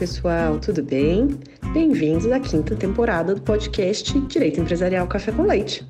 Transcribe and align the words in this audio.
pessoal, 0.00 0.58
tudo 0.58 0.82
bem? 0.82 1.38
Bem-vindos 1.74 2.32
à 2.32 2.40
quinta 2.40 2.74
temporada 2.74 3.34
do 3.34 3.42
podcast 3.42 4.18
Direito 4.20 4.58
Empresarial 4.58 5.06
Café 5.06 5.30
com 5.30 5.42
Leite. 5.42 5.86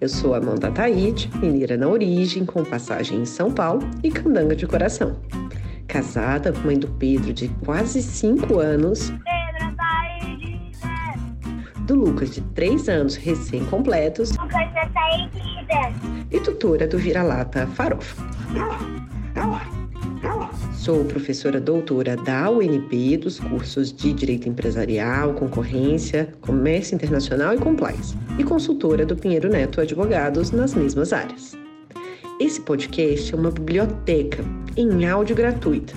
Eu 0.00 0.08
sou 0.08 0.34
Amanda 0.34 0.70
Taide, 0.70 1.30
mineira 1.42 1.76
na 1.76 1.86
origem, 1.86 2.46
com 2.46 2.64
passagem 2.64 3.20
em 3.20 3.26
São 3.26 3.52
Paulo 3.52 3.86
e 4.02 4.10
candanga 4.10 4.56
de 4.56 4.66
coração. 4.66 5.20
Casada, 5.86 6.54
mãe 6.64 6.78
do 6.78 6.88
Pedro 6.88 7.34
de 7.34 7.48
quase 7.62 8.00
5 8.00 8.58
anos. 8.58 9.10
Pedro 9.10 9.76
Taide! 9.76 10.58
Do 11.86 11.96
Lucas 11.96 12.30
de 12.30 12.40
3 12.40 12.88
anos 12.88 13.14
recém-completos. 13.14 14.30
Lucas 14.38 14.72
Taide! 14.94 16.26
E 16.30 16.40
tutora 16.40 16.88
do 16.88 16.96
vira-lata 16.96 17.66
Farofa. 17.66 18.24
Sou 20.72 21.04
professora 21.04 21.60
doutora 21.60 22.16
da 22.16 22.50
UNB 22.50 23.18
dos 23.18 23.38
cursos 23.38 23.92
de 23.92 24.12
Direito 24.12 24.48
Empresarial, 24.48 25.34
Concorrência, 25.34 26.32
Comércio 26.40 26.94
Internacional 26.94 27.54
e 27.54 27.58
Compliance, 27.58 28.16
e 28.38 28.44
consultora 28.44 29.04
do 29.04 29.16
Pinheiro 29.16 29.48
Neto 29.48 29.80
Advogados 29.80 30.50
nas 30.50 30.74
mesmas 30.74 31.12
áreas. 31.12 31.56
Esse 32.40 32.60
podcast 32.62 33.34
é 33.34 33.36
uma 33.36 33.50
biblioteca 33.50 34.42
em 34.76 35.06
áudio 35.06 35.36
gratuita 35.36 35.92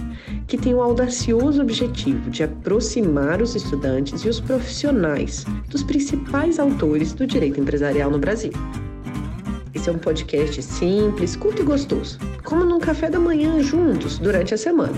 que 0.47 0.57
tem 0.57 0.73
o 0.73 0.81
audacioso 0.81 1.61
objetivo 1.61 2.29
de 2.29 2.43
aproximar 2.43 3.41
os 3.41 3.55
estudantes 3.55 4.21
e 4.21 4.29
os 4.29 4.39
profissionais 4.39 5.45
dos 5.69 5.83
principais 5.83 6.59
autores 6.59 7.13
do 7.13 7.25
direito 7.25 7.59
empresarial 7.59 8.11
no 8.11 8.19
Brasil. 8.19 8.51
Esse 9.73 9.89
é 9.89 9.91
um 9.91 9.97
podcast 9.97 10.61
simples, 10.61 11.35
curto 11.35 11.63
e 11.63 11.65
gostoso, 11.65 12.19
como 12.43 12.63
num 12.63 12.79
café 12.79 13.09
da 13.09 13.19
manhã 13.19 13.59
juntos 13.61 14.19
durante 14.19 14.53
a 14.53 14.57
semana. 14.57 14.95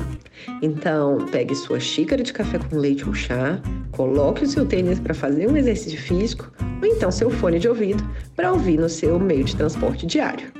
Então, 0.61 1.25
pegue 1.31 1.55
sua 1.55 1.79
xícara 1.79 2.21
de 2.21 2.33
café 2.33 2.59
com 2.59 2.77
leite 2.77 3.07
ou 3.07 3.13
chá, 3.13 3.61
coloque 3.91 4.43
o 4.43 4.47
seu 4.47 4.65
tênis 4.65 4.99
para 4.99 5.13
fazer 5.13 5.49
um 5.49 5.55
exercício 5.55 5.99
físico 5.99 6.51
ou 6.81 6.87
então 6.87 7.09
seu 7.09 7.29
fone 7.29 7.57
de 7.57 7.69
ouvido 7.69 8.03
para 8.35 8.51
ouvir 8.51 8.77
no 8.77 8.89
seu 8.89 9.17
meio 9.17 9.45
de 9.45 9.55
transporte 9.55 10.05
diário. 10.05 10.51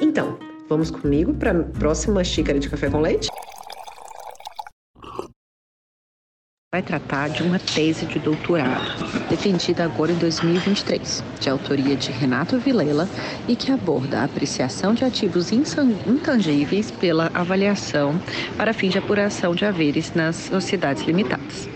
Então, 0.00 0.38
vamos 0.66 0.90
comigo 0.90 1.34
para 1.34 1.50
a 1.50 1.64
próxima 1.64 2.24
xícara 2.24 2.58
de 2.58 2.70
café 2.70 2.88
com 2.88 3.00
leite? 3.00 3.28
Vai 6.78 6.82
tratar 6.82 7.28
de 7.28 7.42
uma 7.42 7.58
tese 7.58 8.06
de 8.06 8.20
doutorado, 8.20 9.04
defendida 9.28 9.84
agora 9.84 10.12
em 10.12 10.14
2023, 10.16 11.24
de 11.40 11.50
autoria 11.50 11.96
de 11.96 12.12
Renato 12.12 12.56
Vilela 12.56 13.08
e 13.48 13.56
que 13.56 13.72
aborda 13.72 14.20
a 14.20 14.24
apreciação 14.24 14.94
de 14.94 15.04
ativos 15.04 15.50
intangíveis 15.50 16.90
pela 16.92 17.32
avaliação 17.34 18.20
para 18.56 18.72
fim 18.72 18.88
de 18.88 18.98
apuração 18.98 19.56
de 19.56 19.64
haveres 19.64 20.14
nas 20.14 20.36
sociedades 20.36 21.02
limitadas. 21.02 21.68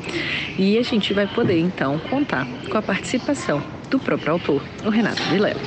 E 0.56 0.78
a 0.78 0.83
gente 0.83 1.12
vai 1.12 1.27
poder 1.27 1.59
então 1.59 1.98
contar 1.98 2.47
com 2.70 2.78
a 2.78 2.83
participação 2.83 3.61
do 3.91 3.98
próprio 3.98 4.34
autor, 4.34 4.62
o 4.84 4.89
Renato 4.89 5.22
Vilela. 5.25 5.61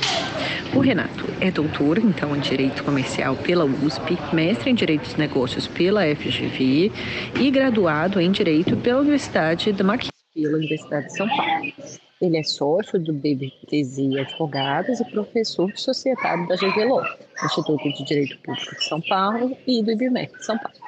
O 0.74 0.80
Renato 0.80 1.24
é 1.40 1.50
doutor, 1.50 1.98
então, 1.98 2.36
em 2.36 2.40
Direito 2.40 2.84
Comercial 2.84 3.36
pela 3.36 3.64
USP, 3.64 4.18
mestre 4.32 4.70
em 4.70 4.74
Direito 4.74 5.16
Negócios 5.16 5.66
pela 5.66 6.02
FGV 6.02 6.92
e 7.40 7.50
graduado 7.50 8.20
em 8.20 8.30
Direito 8.30 8.76
pela 8.76 9.00
Universidade 9.00 9.72
da 9.72 9.84
Mackenzie, 9.84 10.12
pela 10.34 10.56
Universidade 10.56 11.06
de 11.06 11.16
São 11.16 11.28
Paulo. 11.28 11.72
Ele 12.20 12.38
é 12.38 12.42
sócio 12.42 12.98
do 12.98 13.12
BBTZ 13.12 13.98
Advogados 14.20 15.00
e 15.00 15.04
professor 15.10 15.70
societário 15.76 16.46
da 16.48 16.56
GVLO, 16.56 17.02
Instituto 17.44 17.92
de 17.92 18.04
Direito 18.04 18.38
Público 18.38 18.74
de 18.74 18.84
São 18.84 19.00
Paulo 19.00 19.56
e 19.66 19.82
do 19.82 19.90
IBMEC 19.92 20.36
de 20.36 20.44
São 20.44 20.58
Paulo. 20.58 20.78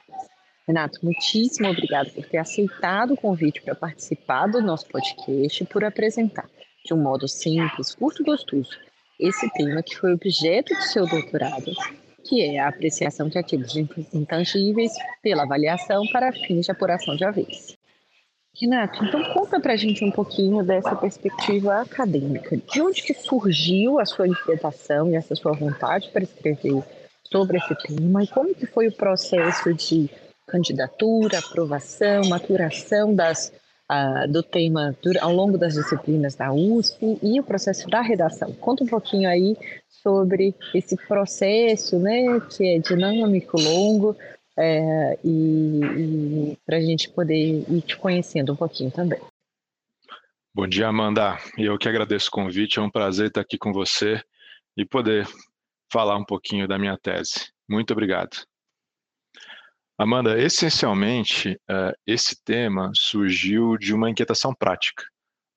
Renato, 0.66 0.98
muitíssimo 1.02 1.68
obrigado 1.68 2.10
por 2.12 2.24
ter 2.26 2.38
aceitado 2.38 3.14
o 3.14 3.16
convite 3.16 3.62
para 3.62 3.74
participar 3.74 4.48
do 4.48 4.60
nosso 4.60 4.86
podcast 4.86 5.62
e 5.62 5.66
por 5.66 5.82
apresentar, 5.82 6.46
de 6.84 6.92
um 6.92 7.02
modo 7.02 7.26
simples, 7.26 7.94
curto 7.94 8.22
e 8.22 8.24
gostoso, 8.24 8.70
esse 9.18 9.50
tema 9.52 9.82
que 9.82 9.96
foi 9.96 10.12
objeto 10.12 10.74
do 10.74 10.82
seu 10.82 11.06
doutorado, 11.06 11.72
que 12.24 12.42
é 12.42 12.60
a 12.60 12.68
apreciação 12.68 13.28
de 13.28 13.38
ativos 13.38 13.74
intangíveis 14.12 14.92
pela 15.22 15.42
avaliação 15.42 16.06
para 16.12 16.32
fins 16.32 16.66
de 16.66 16.70
apuração 16.70 17.16
de 17.16 17.24
haveres. 17.24 17.76
Renato, 18.60 19.04
então 19.04 19.22
conta 19.32 19.60
para 19.60 19.74
a 19.74 19.76
gente 19.76 20.04
um 20.04 20.10
pouquinho 20.10 20.64
dessa 20.64 20.94
perspectiva 20.96 21.80
acadêmica. 21.80 22.56
De 22.56 22.82
onde 22.82 23.02
que 23.02 23.14
surgiu 23.14 24.00
a 24.00 24.04
sua 24.04 24.26
inquietação 24.26 25.10
e 25.10 25.14
essa 25.14 25.36
sua 25.36 25.52
vontade 25.52 26.10
para 26.12 26.24
escrever 26.24 26.82
sobre 27.30 27.58
esse 27.58 27.74
tema 27.76 28.24
e 28.24 28.26
como 28.26 28.54
que 28.54 28.66
foi 28.66 28.88
o 28.88 28.92
processo 28.92 29.72
de 29.74 30.10
candidatura, 30.46 31.38
aprovação, 31.38 32.22
maturação 32.28 33.14
das 33.14 33.52
uh, 33.90 34.30
do 34.30 34.42
tema 34.42 34.96
ao 35.20 35.32
longo 35.32 35.58
das 35.58 35.74
disciplinas 35.74 36.34
da 36.34 36.52
USP 36.52 37.18
e 37.22 37.40
o 37.40 37.44
processo 37.44 37.88
da 37.88 38.00
redação. 38.00 38.52
Conta 38.54 38.84
um 38.84 38.86
pouquinho 38.86 39.28
aí 39.28 39.56
sobre 39.88 40.54
esse 40.74 40.96
processo, 40.96 41.98
né, 41.98 42.40
que 42.40 42.66
é 42.66 42.78
dinâmico, 42.78 43.60
longo, 43.60 44.16
é, 44.56 45.18
e, 45.24 45.80
e 45.80 46.58
para 46.66 46.78
a 46.78 46.80
gente 46.80 47.08
poder 47.10 47.64
ir 47.68 47.82
te 47.82 47.96
conhecendo 47.96 48.52
um 48.52 48.56
pouquinho 48.56 48.90
também. 48.90 49.20
Bom 50.52 50.66
dia, 50.66 50.88
Amanda. 50.88 51.38
Eu 51.56 51.78
que 51.78 51.88
agradeço 51.88 52.28
o 52.28 52.32
convite. 52.32 52.80
É 52.80 52.82
um 52.82 52.90
prazer 52.90 53.28
estar 53.28 53.40
aqui 53.40 53.56
com 53.56 53.72
você 53.72 54.20
e 54.76 54.84
poder 54.84 55.28
falar 55.92 56.16
um 56.16 56.24
pouquinho 56.24 56.66
da 56.66 56.76
minha 56.78 56.98
tese. 56.98 57.52
Muito 57.68 57.92
obrigado. 57.92 58.44
Amanda, 60.00 60.40
essencialmente, 60.40 61.60
uh, 61.68 61.92
esse 62.06 62.40
tema 62.44 62.92
surgiu 62.94 63.76
de 63.76 63.92
uma 63.92 64.08
inquietação 64.08 64.54
prática 64.54 65.02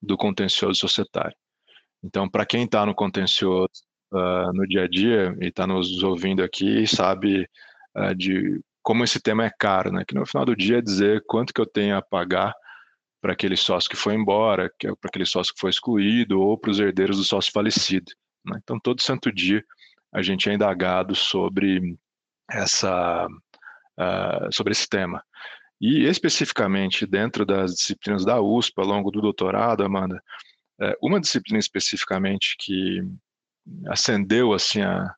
do 0.02 0.18
contencioso 0.18 0.80
societário. 0.80 1.38
Então, 2.04 2.28
para 2.28 2.44
quem 2.44 2.64
está 2.64 2.84
no 2.84 2.96
contencioso 2.96 3.70
uh, 4.12 4.52
no 4.52 4.68
dia 4.68 4.86
a 4.86 4.88
dia 4.88 5.36
e 5.40 5.50
está 5.50 5.68
nos 5.68 6.02
ouvindo 6.02 6.42
aqui, 6.42 6.88
sabe 6.88 7.48
uh, 7.96 8.16
de 8.16 8.60
como 8.82 9.04
esse 9.04 9.20
tema 9.22 9.46
é 9.46 9.52
caro, 9.60 9.92
né? 9.92 10.04
Que 10.08 10.16
no 10.16 10.26
final 10.26 10.44
do 10.44 10.56
dia 10.56 10.80
é 10.80 10.82
dizer 10.82 11.24
quanto 11.28 11.54
que 11.54 11.62
eu 11.62 11.68
tenho 11.68 11.96
a 11.96 12.02
pagar 12.02 12.52
para 13.22 13.34
aquele 13.34 13.56
sócio 13.56 13.88
que 13.88 13.96
foi 13.96 14.16
embora, 14.16 14.66
é 14.66 14.88
para 14.88 15.08
aquele 15.08 15.26
sócio 15.28 15.54
que 15.54 15.62
foi 15.62 15.70
excluído 15.70 16.42
ou 16.42 16.58
para 16.58 16.72
os 16.72 16.80
herdeiros 16.80 17.18
do 17.18 17.24
sócio 17.24 17.52
falecido. 17.52 18.12
Né? 18.44 18.58
Então, 18.64 18.80
todo 18.80 19.04
santo 19.04 19.32
dia 19.32 19.64
a 20.12 20.24
gente 20.24 20.50
é 20.50 20.54
indagado 20.56 21.14
sobre 21.14 21.96
essa 22.50 23.28
uh, 24.00 24.54
sobre 24.54 24.72
esse 24.72 24.88
tema. 24.88 25.24
E 25.80 26.06
especificamente 26.06 27.06
dentro 27.08 27.46
das 27.46 27.74
disciplinas 27.74 28.24
da 28.24 28.40
USP, 28.40 28.74
ao 28.78 28.86
longo 28.86 29.10
do 29.12 29.22
doutorado, 29.22 29.84
Amanda, 29.84 30.22
uh, 30.82 30.94
uma 31.02 31.20
disciplina 31.20 31.60
especificamente 31.60 32.56
que 32.60 33.02
acendeu 33.88 34.54
assim 34.54 34.82
a, 34.82 35.16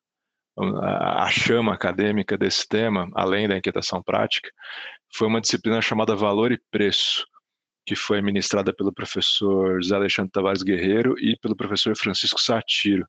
a, 0.57 1.29
chama 1.29 1.73
acadêmica 1.73 2.38
desse 2.38 2.67
tema, 2.67 3.09
além 3.13 3.47
da 3.47 3.57
inquietação 3.57 4.01
prática, 4.01 4.50
foi 5.16 5.28
uma 5.28 5.41
disciplina 5.41 5.81
chamada 5.81 6.16
Valor 6.16 6.51
e 6.51 6.61
Preço, 6.72 7.25
que 7.85 7.95
foi 7.95 8.22
ministrada 8.22 8.73
pelo 8.73 8.94
professor 8.94 9.81
José 9.81 9.95
Alexandre 9.95 10.31
Tavares 10.31 10.63
Guerreiro 10.63 11.16
e 11.19 11.38
pelo 11.38 11.55
professor 11.55 11.95
Francisco 11.95 12.41
Satiro. 12.41 13.05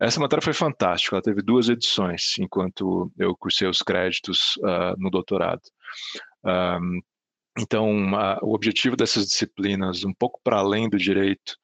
Essa 0.00 0.20
matéria 0.20 0.42
foi 0.42 0.52
fantástica, 0.52 1.16
ela 1.16 1.22
teve 1.22 1.40
duas 1.40 1.68
edições, 1.68 2.36
enquanto 2.38 3.12
eu 3.18 3.36
cursei 3.36 3.68
os 3.68 3.78
créditos 3.78 4.56
uh, 4.58 4.94
no 4.98 5.08
doutorado. 5.08 5.62
Um, 6.44 7.00
então, 7.58 8.12
uh, 8.12 8.38
o 8.42 8.54
objetivo 8.54 8.96
dessas 8.96 9.26
disciplinas, 9.26 10.04
um 10.04 10.12
pouco 10.12 10.40
para 10.42 10.58
além 10.58 10.88
do 10.88 10.98
direito, 10.98 11.56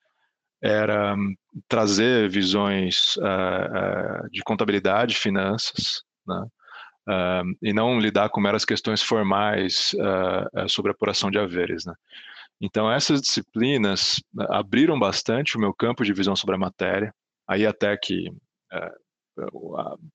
era 0.63 1.15
um, 1.15 1.35
trazer 1.67 2.29
visões 2.29 3.17
uh, 3.17 4.31
de 4.31 4.43
contabilidade, 4.43 5.17
finanças, 5.17 6.03
né? 6.27 6.47
e 7.61 7.73
não 7.73 7.99
lidar 7.99 8.29
com 8.29 8.41
meras 8.41 8.65
questões 8.65 9.03
formais 9.03 9.97
sobre 10.69 10.93
apuração 10.93 11.29
de 11.29 11.41
haveres. 11.41 11.85
Né? 11.85 11.93
Então, 12.61 12.93
essas 12.93 13.21
disciplinas 13.21 14.23
abriram 14.51 14.97
bastante 14.97 15.57
o 15.57 15.61
meu 15.61 15.75
campo 15.75 16.05
de 16.05 16.13
visão 16.13 16.37
sobre 16.37 16.55
a 16.55 16.59
matéria, 16.59 17.13
aí 17.51 17.67
até 17.67 17.97
que 17.97 18.31
é, 18.73 18.93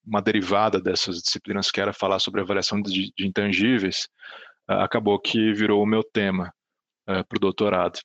uma 0.05 0.21
derivada 0.21 0.79
dessas 0.79 1.21
disciplinas 1.21 1.69
que 1.69 1.81
era 1.81 1.91
falar 1.91 2.19
sobre 2.19 2.39
avaliação 2.39 2.81
de, 2.81 3.11
de 3.15 3.27
intangíveis, 3.27 4.07
acabou 4.67 5.19
que 5.19 5.53
virou 5.53 5.83
o 5.83 5.85
meu 5.85 6.01
tema 6.01 6.53
é, 7.07 7.23
para 7.23 7.35
o 7.35 7.39
doutorado. 7.39 7.99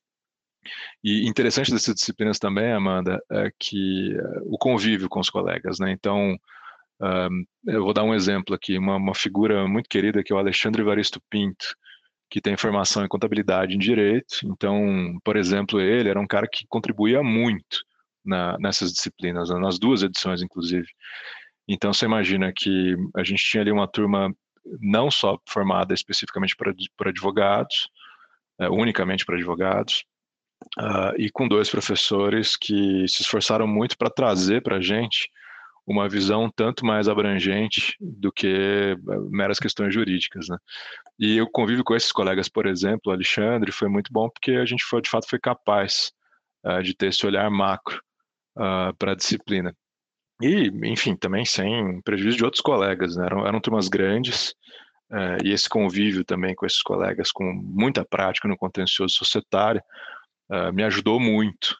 E 1.02 1.28
interessante 1.28 1.70
dessas 1.70 1.94
disciplinas 1.94 2.38
também, 2.38 2.72
Amanda, 2.72 3.22
é 3.30 3.50
que 3.58 4.12
é, 4.14 4.40
o 4.46 4.58
convívio 4.58 5.08
com 5.08 5.20
os 5.20 5.30
colegas, 5.30 5.78
né? 5.78 5.92
Então, 5.92 6.36
eu 7.66 7.82
vou 7.82 7.94
dar 7.94 8.02
um 8.02 8.12
exemplo 8.12 8.54
aqui, 8.54 8.76
uma, 8.76 8.96
uma, 8.96 9.14
figura 9.14 9.66
muito 9.66 9.88
querida 9.88 10.22
que 10.22 10.34
é 10.34 10.36
o 10.36 10.38
Alexandre 10.38 10.82
Evaristo 10.82 11.18
Pinto, 11.30 11.74
que 12.28 12.42
tem 12.42 12.58
formação 12.58 13.02
em 13.02 13.08
contabilidade 13.08 13.74
em 13.74 13.78
direito. 13.78 14.40
Então, 14.44 15.18
por 15.24 15.36
exemplo, 15.36 15.80
ele 15.80 16.10
era 16.10 16.20
um 16.20 16.26
cara 16.26 16.46
que 16.46 16.66
contribuía 16.68 17.22
muito 17.22 17.78
na, 18.24 18.56
nessas 18.58 18.92
disciplinas, 18.92 19.50
né, 19.50 19.58
nas 19.58 19.78
duas 19.78 20.02
edições, 20.02 20.42
inclusive. 20.42 20.86
Então, 21.68 21.92
você 21.92 22.04
imagina 22.04 22.52
que 22.52 22.96
a 23.14 23.22
gente 23.22 23.44
tinha 23.44 23.62
ali 23.62 23.70
uma 23.70 23.86
turma 23.86 24.34
não 24.80 25.10
só 25.10 25.38
formada 25.48 25.94
especificamente 25.94 26.56
por 26.56 27.08
advogados, 27.08 27.88
é, 28.58 28.68
unicamente 28.68 29.24
para 29.24 29.36
advogados, 29.36 30.04
uh, 30.78 31.14
e 31.18 31.30
com 31.30 31.48
dois 31.48 31.70
professores 31.70 32.56
que 32.56 33.06
se 33.08 33.22
esforçaram 33.22 33.66
muito 33.66 33.96
para 33.96 34.10
trazer 34.10 34.62
para 34.62 34.76
a 34.76 34.80
gente 34.80 35.30
uma 35.86 36.08
visão 36.08 36.50
tanto 36.54 36.84
mais 36.84 37.08
abrangente 37.08 37.96
do 37.98 38.30
que 38.30 38.46
eh, 38.46 38.96
meras 39.28 39.58
questões 39.58 39.92
jurídicas, 39.92 40.46
né? 40.48 40.56
E 41.18 41.40
o 41.40 41.50
convívio 41.50 41.82
com 41.82 41.96
esses 41.96 42.12
colegas, 42.12 42.48
por 42.48 42.64
exemplo, 42.66 43.10
Alexandre, 43.10 43.72
foi 43.72 43.88
muito 43.88 44.12
bom 44.12 44.28
porque 44.28 44.52
a 44.52 44.64
gente 44.64 44.84
foi, 44.84 45.02
de 45.02 45.10
fato 45.10 45.28
foi 45.28 45.40
capaz 45.40 46.12
uh, 46.64 46.80
de 46.80 46.94
ter 46.94 47.08
esse 47.08 47.26
olhar 47.26 47.50
macro 47.50 48.00
uh, 48.56 48.94
para 48.98 49.12
a 49.12 49.16
disciplina. 49.16 49.74
E, 50.40 50.70
enfim, 50.84 51.16
também 51.16 51.44
sem 51.44 52.00
prejuízo 52.02 52.38
de 52.38 52.44
outros 52.44 52.62
colegas, 52.62 53.16
né? 53.16 53.26
eram, 53.26 53.46
eram 53.46 53.60
turmas 53.60 53.88
grandes, 53.88 54.54
uh, 55.10 55.44
e 55.44 55.52
esse 55.52 55.68
convívio 55.68 56.24
também 56.24 56.54
com 56.54 56.64
esses 56.64 56.82
colegas 56.82 57.30
com 57.30 57.44
muita 57.44 58.04
prática 58.04 58.48
no 58.48 58.56
contencioso 58.56 59.14
societário 59.14 59.82
me 60.74 60.82
ajudou 60.82 61.20
muito 61.20 61.76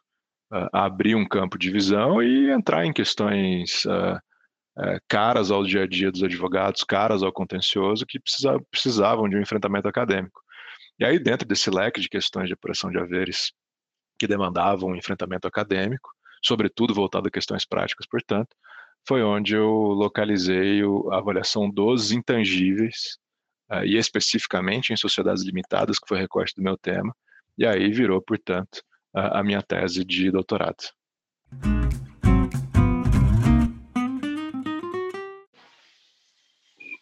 a 0.49 0.85
abrir 0.85 1.17
um 1.17 1.27
campo 1.27 1.59
de 1.59 1.73
visão 1.73 2.23
e 2.23 2.49
entrar 2.53 2.87
em 2.87 2.93
questões 2.93 3.85
caras 5.09 5.51
ao 5.51 5.65
dia 5.65 5.83
a 5.83 5.87
dia 5.89 6.09
dos 6.09 6.23
advogados, 6.23 6.85
caras 6.85 7.25
ao 7.25 7.33
contencioso, 7.33 8.07
que 8.07 8.21
precisa, 8.21 8.61
precisavam 8.71 9.29
de 9.29 9.37
um 9.37 9.41
enfrentamento 9.41 9.89
acadêmico. 9.89 10.41
E 11.01 11.05
aí, 11.05 11.19
dentro 11.19 11.49
desse 11.49 11.71
leque 11.71 11.99
de 11.99 12.11
questões 12.11 12.47
de 12.47 12.53
apuração 12.53 12.91
de 12.91 12.99
haveres 12.99 13.53
que 14.19 14.27
demandavam 14.27 14.91
um 14.91 14.97
enfrentamento 14.97 15.49
acadêmico, 15.49 16.11
sobretudo 16.43 16.95
voltado 16.95 17.29
a 17.29 17.31
questões 17.31 17.65
práticas, 17.65 18.07
portanto, 18.07 18.57
foi 19.07 19.23
onde 19.23 19.55
eu 19.55 19.69
localizei 19.69 20.83
a 21.11 21.17
avaliação 21.17 21.71
dos 21.71 22.13
intangíveis, 22.13 23.19
e 23.85 23.97
especificamente 23.97 24.93
em 24.93 24.97
sociedades 24.97 25.45
limitadas, 25.45 25.99
que 25.99 26.09
foi 26.09 26.19
recorte 26.19 26.55
do 26.57 26.63
meu 26.63 26.77
tema, 26.77 27.15
e 27.57 27.65
aí 27.65 27.91
virou, 27.91 28.21
portanto, 28.21 28.83
a, 29.15 29.41
a 29.41 29.45
minha 29.45 29.63
tese 29.63 30.05
de 30.05 30.31
doutorado. 30.31 30.83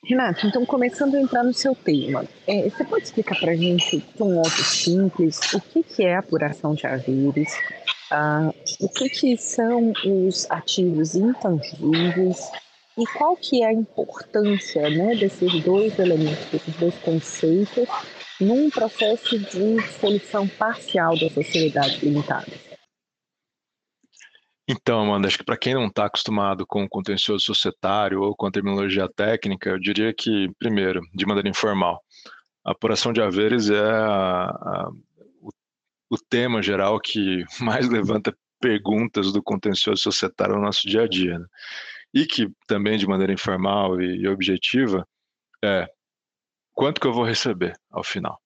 Renato, 0.05 0.47
então 0.47 0.65
começando 0.65 1.15
a 1.17 1.21
entrar 1.21 1.45
no 1.45 1.53
seu 1.53 1.75
tema, 1.75 2.25
é, 2.47 2.63
você 2.69 2.83
pode 2.83 3.05
explicar 3.05 3.39
para 3.39 3.53
a 3.53 3.57
gente, 3.57 3.99
de 3.99 4.23
um 4.23 4.37
modo 4.37 4.49
simples, 4.49 5.39
o 5.53 5.61
que, 5.61 5.83
que 5.83 6.03
é 6.03 6.17
apuração 6.17 6.75
de 6.75 6.87
haveres, 6.87 7.53
ah, 8.11 8.53
o 8.81 8.89
que, 8.89 9.09
que 9.09 9.37
são 9.37 9.93
os 10.05 10.51
ativos 10.51 11.15
intangíveis 11.15 12.51
e 12.97 13.07
qual 13.17 13.37
que 13.37 13.63
é 13.63 13.67
a 13.67 13.73
importância 13.73 14.91
né, 14.91 15.15
desses 15.15 15.63
dois 15.63 15.99
elementos, 15.99 16.45
desses 16.47 16.75
dois 16.77 16.95
conceitos 16.97 17.89
num 18.41 18.71
processo 18.71 19.39
de 19.39 19.81
solução 20.01 20.49
parcial 20.49 21.17
da 21.19 21.31
sociedade 21.31 22.05
limitada? 22.05 22.53
Então, 24.71 25.01
Amanda, 25.01 25.29
acho 25.29 25.39
que 25.39 25.45
para 25.45 25.57
quem 25.57 25.73
não 25.73 25.87
está 25.87 26.05
acostumado 26.05 26.67
com 26.67 26.85
o 26.85 26.89
contencioso 26.89 27.45
societário 27.45 28.21
ou 28.21 28.37
com 28.37 28.47
a 28.47 28.51
terminologia 28.51 29.09
técnica, 29.09 29.71
eu 29.71 29.79
diria 29.79 30.13
que, 30.13 30.51
primeiro, 30.59 31.01
de 31.15 31.25
maneira 31.25 31.49
informal, 31.49 32.03
a 32.67 32.73
apuração 32.73 33.13
de 33.13 33.23
haveres 33.23 33.71
é 33.71 33.81
a, 33.81 34.45
a, 34.51 34.91
o, 36.11 36.17
tema 36.17 36.63
geral 36.63 37.01
que 37.01 37.45
mais 37.61 37.89
levanta 37.89 38.37
perguntas 38.61 39.33
do 39.33 39.43
contencioso 39.43 40.03
societário 40.03 40.57
no 40.57 40.63
nosso 40.63 40.87
dia 40.89 41.03
a 41.03 41.09
dia. 41.09 41.39
Né? 41.39 41.47
E 42.15 42.27
que 42.27 42.49
também, 42.67 42.99
de 42.99 43.07
maneira 43.07 43.33
informal 43.33 44.01
e, 44.01 44.23
e 44.23 44.29
objetiva, 44.29 45.07
é 45.63 45.89
quanto 46.75 47.01
que 47.01 47.07
eu 47.07 47.13
vou 47.13 47.25
receber 47.25 47.75
ao 47.91 48.03
final. 48.03 48.41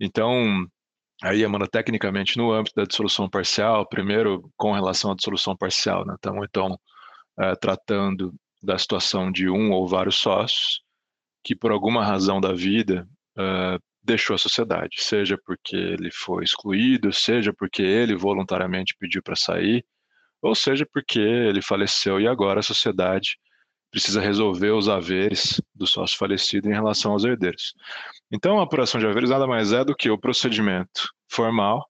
Então, 0.00 0.66
aí, 1.22 1.44
Amanda, 1.44 1.66
tecnicamente, 1.66 2.36
no 2.36 2.52
âmbito 2.52 2.76
da 2.76 2.84
dissolução 2.84 3.28
parcial, 3.28 3.88
primeiro 3.88 4.50
com 4.56 4.72
relação 4.72 5.12
à 5.12 5.14
dissolução 5.14 5.56
parcial, 5.56 6.06
né? 6.06 6.14
estamos 6.14 6.46
então 6.48 6.78
é, 7.38 7.54
tratando 7.56 8.34
da 8.62 8.78
situação 8.78 9.30
de 9.30 9.48
um 9.48 9.72
ou 9.72 9.88
vários 9.88 10.16
sócios 10.16 10.82
que, 11.42 11.54
por 11.54 11.70
alguma 11.70 12.04
razão 12.04 12.40
da 12.40 12.52
vida, 12.52 13.08
é, 13.36 13.78
deixou 14.02 14.34
a 14.34 14.38
sociedade, 14.38 14.96
seja 14.98 15.38
porque 15.44 15.76
ele 15.76 16.10
foi 16.10 16.44
excluído, 16.44 17.12
seja 17.12 17.52
porque 17.52 17.82
ele 17.82 18.16
voluntariamente 18.16 18.94
pediu 18.98 19.22
para 19.22 19.36
sair, 19.36 19.84
ou 20.40 20.54
seja 20.54 20.86
porque 20.92 21.18
ele 21.18 21.60
faleceu 21.60 22.20
e 22.20 22.26
agora 22.26 22.60
a 22.60 22.62
sociedade 22.62 23.36
precisa 23.90 24.20
resolver 24.20 24.70
os 24.70 24.88
haveres 24.88 25.60
do 25.74 25.86
sócio 25.86 26.16
falecido 26.18 26.68
em 26.68 26.72
relação 26.72 27.12
aos 27.12 27.24
herdeiros. 27.24 27.74
Então, 28.30 28.60
a 28.60 28.62
apuração 28.62 29.00
de 29.00 29.06
haveres 29.06 29.30
nada 29.30 29.46
mais 29.46 29.72
é 29.72 29.84
do 29.84 29.96
que 29.96 30.10
o 30.10 30.18
procedimento 30.18 31.08
formal 31.30 31.86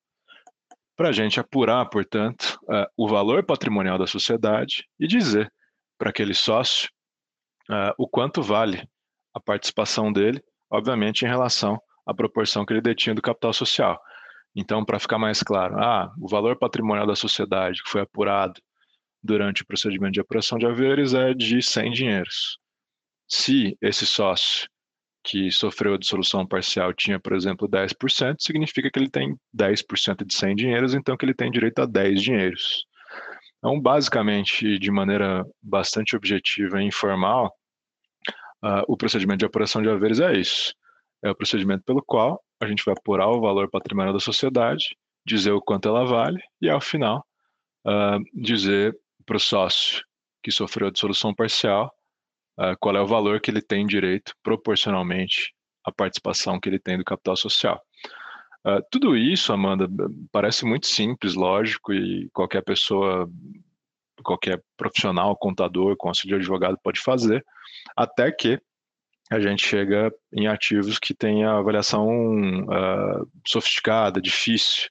para 0.97 1.11
a 1.11 1.13
gente 1.13 1.39
apurar, 1.39 1.85
portanto, 1.87 2.59
o 2.97 3.09
valor 3.09 3.45
patrimonial 3.45 3.99
da 3.99 4.07
sociedade 4.07 4.85
e 4.99 5.07
dizer 5.07 5.53
para 5.97 6.11
aquele 6.11 6.35
sócio 6.35 6.89
o 7.99 8.09
quanto 8.09 8.43
vale 8.43 8.89
a 9.35 9.41
participação 9.41 10.13
dele, 10.13 10.43
obviamente 10.71 11.23
em 11.23 11.29
relação 11.29 11.81
à 12.09 12.15
proporção 12.15 12.65
que 12.65 12.73
ele 12.73 12.81
detinha 12.81 13.15
do 13.15 13.21
capital 13.21 13.53
social. 13.53 14.01
Então, 14.57 14.85
para 14.85 14.99
ficar 14.99 15.19
mais 15.19 15.43
claro, 15.43 15.79
ah, 15.79 16.11
o 16.19 16.27
valor 16.27 16.57
patrimonial 16.59 17.07
da 17.07 17.15
sociedade 17.15 17.83
que 17.83 17.91
foi 17.91 18.01
apurado 18.01 18.61
durante 19.23 19.63
o 19.63 19.67
procedimento 19.67 20.13
de 20.13 20.21
apuração 20.21 20.59
de 20.59 20.67
haveres 20.67 21.13
é 21.13 21.35
de 21.35 21.61
100 21.61 21.93
dinheiros. 21.93 22.59
Se 23.29 23.77
esse 23.83 24.07
sócio 24.07 24.67
que 25.23 25.51
sofreu 25.51 25.95
a 25.95 25.99
dissolução 25.99 26.47
parcial 26.47 26.95
tinha, 26.95 27.21
por 27.21 27.35
exemplo, 27.35 27.69
10%, 27.69 28.37
significa 28.39 28.91
que 28.91 28.99
ele 28.99 29.11
tem 29.11 29.37
10% 29.55 30.25
de 30.25 30.35
100 30.35 30.57
dinheiros, 30.57 30.95
então 30.95 31.17
que 31.17 31.27
ele 31.27 31.35
tem 31.35 31.51
direito 31.51 31.81
a 31.81 31.87
10 31.87 32.23
dinheiros. 32.23 32.87
Então, 33.59 33.79
basicamente, 33.79 34.79
de 34.79 34.91
maneira 34.91 35.45
bastante 35.63 36.17
objetiva 36.17 36.81
e 36.81 36.87
informal, 36.87 37.53
uh, 38.65 38.83
o 38.89 38.97
procedimento 38.97 39.41
de 39.41 39.45
apuração 39.45 39.83
de 39.83 39.91
haveres 39.91 40.21
é 40.21 40.33
isso. 40.39 40.73
É 41.23 41.31
o 41.31 41.35
procedimento 41.35 41.85
pelo 41.85 42.03
qual 42.03 42.43
a 42.61 42.67
gente 42.67 42.85
vai 42.85 42.95
apurar 42.95 43.29
o 43.29 43.41
valor 43.41 43.71
patrimonial 43.71 44.13
da 44.13 44.21
sociedade, 44.21 44.97
dizer 45.27 45.53
o 45.53 45.61
quanto 45.61 45.89
ela 45.89 46.05
vale 46.05 46.41
e, 46.61 46.69
ao 46.69 46.81
final, 46.81 47.25
uh, 47.87 48.23
dizer 48.35 48.97
para 49.25 49.37
o 49.37 49.41
sócio 49.41 50.05
que 50.43 50.51
sofreu 50.51 50.89
a 50.89 50.91
dissolução 50.91 51.35
parcial, 51.35 51.93
uh, 52.59 52.77
qual 52.81 52.97
é 52.97 53.01
o 53.01 53.07
valor 53.07 53.41
que 53.41 53.51
ele 53.51 53.63
tem 53.63 53.87
direito 53.87 54.33
proporcionalmente 54.43 55.53
à 55.85 55.93
participação 55.93 56.59
que 56.59 56.69
ele 56.69 56.79
tem 56.79 56.99
do 56.99 57.05
capital 57.05 57.37
social. 57.37 57.81
Uh, 58.67 58.83
tudo 58.91 59.17
isso, 59.17 59.53
Amanda, 59.53 59.89
parece 60.33 60.65
muito 60.65 60.87
simples, 60.87 61.35
lógico, 61.35 61.93
e 61.93 62.29
qualquer 62.31 62.63
pessoa, 62.63 63.31
qualquer 64.23 64.63
profissional, 64.77 65.37
contador, 65.37 65.97
conselheiro 65.97 66.41
advogado 66.41 66.77
pode 66.83 67.01
fazer, 67.01 67.45
até 67.97 68.33
que 68.33 68.61
a 69.31 69.41
gente 69.41 69.67
chega 69.67 70.13
em 70.33 70.47
ativos 70.47 70.99
que 70.99 71.15
têm 71.15 71.45
a 71.45 71.59
avaliação 71.59 72.09
uh, 72.09 73.29
sofisticada, 73.47 74.21
difícil, 74.21 74.89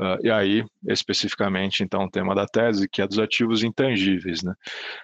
Uh, 0.00 0.16
e 0.22 0.30
aí, 0.30 0.64
especificamente, 0.88 1.82
então, 1.82 2.04
o 2.04 2.10
tema 2.10 2.34
da 2.34 2.46
tese, 2.46 2.88
que 2.88 3.02
é 3.02 3.06
dos 3.06 3.18
ativos 3.18 3.62
intangíveis. 3.62 4.42
Né? 4.42 4.54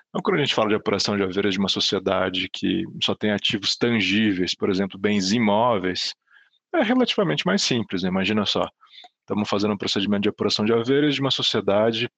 Então, 0.08 0.22
quando 0.22 0.36
a 0.36 0.38
gente 0.38 0.54
fala 0.54 0.70
de 0.70 0.74
apuração 0.74 1.18
de 1.18 1.22
haveres 1.22 1.52
de 1.52 1.58
uma 1.58 1.68
sociedade 1.68 2.48
que 2.50 2.82
só 3.04 3.14
tem 3.14 3.30
ativos 3.30 3.76
tangíveis, 3.76 4.54
por 4.54 4.70
exemplo, 4.70 4.98
bens 4.98 5.32
imóveis, 5.32 6.14
é 6.74 6.82
relativamente 6.82 7.44
mais 7.44 7.60
simples. 7.60 8.02
Né? 8.02 8.08
Imagina 8.08 8.46
só, 8.46 8.66
estamos 9.20 9.46
fazendo 9.50 9.74
um 9.74 9.78
procedimento 9.78 10.22
de 10.22 10.28
apuração 10.30 10.64
de 10.64 10.72
haveres 10.72 11.14
de 11.14 11.20
uma 11.20 11.30
sociedade 11.30 12.08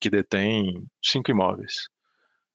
que 0.00 0.08
detém 0.08 0.86
cinco 1.02 1.32
imóveis. 1.32 1.88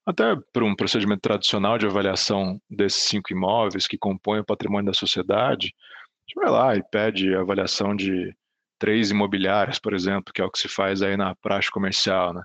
Até 0.09 0.35
para 0.51 0.65
um 0.65 0.75
procedimento 0.75 1.21
tradicional 1.21 1.77
de 1.77 1.85
avaliação 1.85 2.59
desses 2.67 3.03
cinco 3.03 3.31
imóveis 3.31 3.85
que 3.85 3.95
compõem 3.95 4.39
o 4.39 4.43
patrimônio 4.43 4.87
da 4.87 4.93
sociedade, 4.97 5.67
a 5.67 6.21
gente 6.27 6.43
vai 6.43 6.49
lá 6.49 6.75
e 6.75 6.81
pede 6.81 7.35
avaliação 7.35 7.95
de 7.95 8.35
três 8.79 9.11
imobiliárias, 9.11 9.77
por 9.77 9.93
exemplo, 9.93 10.33
que 10.33 10.41
é 10.41 10.43
o 10.43 10.49
que 10.49 10.57
se 10.57 10.67
faz 10.67 11.03
aí 11.03 11.15
na 11.15 11.35
praxe 11.35 11.69
comercial, 11.69 12.33
né? 12.33 12.41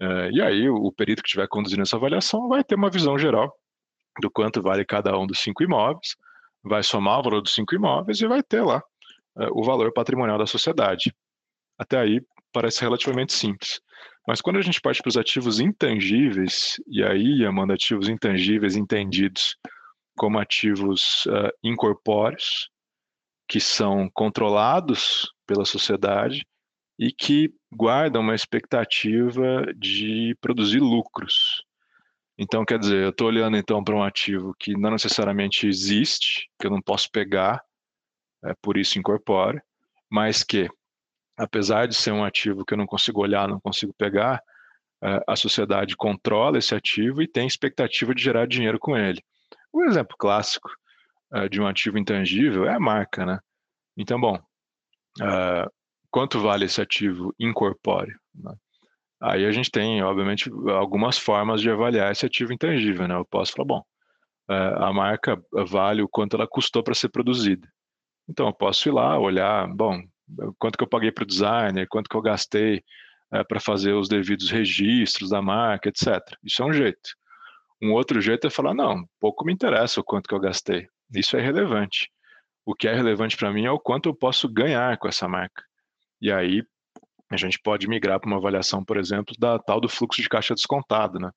Uh, 0.00 0.30
e 0.30 0.40
aí 0.40 0.70
o, 0.70 0.92
perito 0.92 1.22
que 1.22 1.28
estiver 1.28 1.48
conduzindo 1.48 1.82
essa 1.82 1.96
avaliação 1.96 2.46
vai 2.46 2.62
ter 2.62 2.76
uma 2.76 2.90
visão 2.90 3.18
geral 3.18 3.52
do 4.20 4.30
quanto 4.30 4.62
vale 4.62 4.84
cada 4.84 5.18
um 5.18 5.26
dos 5.26 5.40
cinco 5.40 5.64
imóveis, 5.64 6.14
vai 6.62 6.84
somar 6.84 7.18
o 7.18 7.22
valor 7.24 7.42
dos 7.42 7.52
cinco 7.52 7.74
imóveis 7.74 8.20
e 8.20 8.28
vai 8.28 8.44
ter 8.44 8.62
lá 8.62 8.78
uh, 9.36 9.60
o 9.60 9.64
valor 9.64 9.92
patrimonial 9.92 10.38
da 10.38 10.46
sociedade. 10.46 11.12
Até 11.76 11.98
aí 11.98 12.20
parece 12.52 12.80
relativamente 12.82 13.32
simples. 13.32 13.80
Mas 14.26 14.40
quando 14.40 14.58
a 14.58 14.62
gente 14.62 14.80
parte 14.80 15.00
para 15.00 15.08
os 15.08 15.16
ativos 15.16 15.60
intangíveis, 15.60 16.80
e 16.88 17.02
aí, 17.02 17.44
Amanda, 17.44 17.74
ativos 17.74 18.08
intangíveis 18.08 18.74
entendidos 18.74 19.56
como 20.16 20.38
ativos 20.38 21.26
uh, 21.26 21.52
incorpóreos, 21.62 22.68
que 23.48 23.60
são 23.60 24.10
controlados 24.12 25.32
pela 25.46 25.64
sociedade 25.64 26.44
e 26.98 27.12
que 27.12 27.52
guardam 27.72 28.22
uma 28.22 28.34
expectativa 28.34 29.66
de 29.76 30.36
produzir 30.40 30.80
lucros. 30.80 31.62
Então, 32.38 32.64
quer 32.64 32.78
dizer, 32.78 33.04
eu 33.04 33.10
estou 33.10 33.28
olhando 33.28 33.56
então 33.56 33.82
para 33.84 33.94
um 33.94 34.02
ativo 34.02 34.54
que 34.58 34.76
não 34.76 34.90
necessariamente 34.90 35.66
existe, 35.66 36.48
que 36.58 36.66
eu 36.66 36.70
não 36.70 36.82
posso 36.82 37.10
pegar, 37.10 37.62
é, 38.44 38.54
por 38.60 38.76
isso 38.76 38.98
incorpora, 38.98 39.62
mas 40.10 40.42
que, 40.42 40.68
apesar 41.36 41.86
de 41.86 41.94
ser 41.94 42.12
um 42.12 42.24
ativo 42.24 42.64
que 42.64 42.72
eu 42.74 42.78
não 42.78 42.86
consigo 42.86 43.20
olhar, 43.20 43.48
não 43.48 43.60
consigo 43.60 43.92
pegar, 43.92 44.42
é, 45.02 45.22
a 45.26 45.36
sociedade 45.36 45.96
controla 45.96 46.58
esse 46.58 46.74
ativo 46.74 47.20
e 47.20 47.28
tem 47.28 47.46
expectativa 47.46 48.14
de 48.14 48.22
gerar 48.22 48.46
dinheiro 48.46 48.78
com 48.78 48.96
ele. 48.96 49.22
Um 49.72 49.84
exemplo 49.84 50.16
clássico 50.18 50.70
é, 51.32 51.48
de 51.48 51.60
um 51.60 51.66
ativo 51.66 51.98
intangível 51.98 52.64
é 52.64 52.74
a 52.74 52.80
marca, 52.80 53.26
né? 53.26 53.38
Então, 53.96 54.18
bom, 54.18 54.38
é, 55.20 55.68
quanto 56.10 56.40
vale 56.40 56.64
esse 56.64 56.80
ativo 56.80 57.34
incorpóreo? 57.38 58.18
Né? 58.34 58.54
Aí 59.20 59.44
a 59.44 59.52
gente 59.52 59.70
tem, 59.70 60.02
obviamente, 60.02 60.50
algumas 60.70 61.18
formas 61.18 61.60
de 61.60 61.70
avaliar 61.70 62.12
esse 62.12 62.24
ativo 62.24 62.52
intangível, 62.52 63.06
né? 63.06 63.14
Eu 63.14 63.24
posso 63.24 63.52
falar, 63.52 63.66
bom, 63.66 63.82
a 64.48 64.92
marca 64.92 65.42
vale 65.66 66.02
o 66.02 66.08
quanto 66.08 66.36
ela 66.36 66.46
custou 66.46 66.82
para 66.82 66.94
ser 66.94 67.08
produzida. 67.08 67.66
Então, 68.28 68.46
eu 68.46 68.52
posso 68.52 68.88
ir 68.88 68.92
lá, 68.92 69.18
olhar, 69.18 69.66
bom, 69.68 70.02
quanto 70.58 70.76
que 70.76 70.84
eu 70.84 70.88
paguei 70.88 71.12
para 71.12 71.24
o 71.24 71.26
designer, 71.26 71.86
quanto 71.88 72.08
que 72.08 72.16
eu 72.16 72.22
gastei 72.22 72.82
é, 73.32 73.42
para 73.44 73.60
fazer 73.60 73.92
os 73.92 74.08
devidos 74.08 74.50
registros 74.50 75.30
da 75.30 75.42
marca, 75.42 75.88
etc. 75.88 76.20
Isso 76.42 76.62
é 76.62 76.66
um 76.66 76.72
jeito. 76.72 77.10
Um 77.82 77.92
outro 77.92 78.20
jeito 78.20 78.46
é 78.46 78.50
falar, 78.50 78.74
não, 78.74 79.04
pouco 79.20 79.44
me 79.44 79.52
interessa 79.52 80.00
o 80.00 80.04
quanto 80.04 80.28
que 80.28 80.34
eu 80.34 80.40
gastei. 80.40 80.88
Isso 81.14 81.36
é 81.36 81.40
relevante. 81.40 82.10
O 82.64 82.74
que 82.74 82.88
é 82.88 82.94
relevante 82.94 83.36
para 83.36 83.52
mim 83.52 83.64
é 83.64 83.70
o 83.70 83.78
quanto 83.78 84.08
eu 84.08 84.14
posso 84.14 84.48
ganhar 84.48 84.96
com 84.98 85.08
essa 85.08 85.28
marca. 85.28 85.62
E 86.20 86.32
aí 86.32 86.62
a 87.30 87.36
gente 87.36 87.58
pode 87.60 87.88
migrar 87.88 88.20
para 88.20 88.28
uma 88.28 88.38
avaliação, 88.38 88.84
por 88.84 88.96
exemplo, 88.96 89.34
da 89.38 89.58
tal 89.58 89.80
do 89.80 89.88
fluxo 89.88 90.22
de 90.22 90.28
caixa 90.28 90.54
descontado, 90.54 91.18
né? 91.18 91.30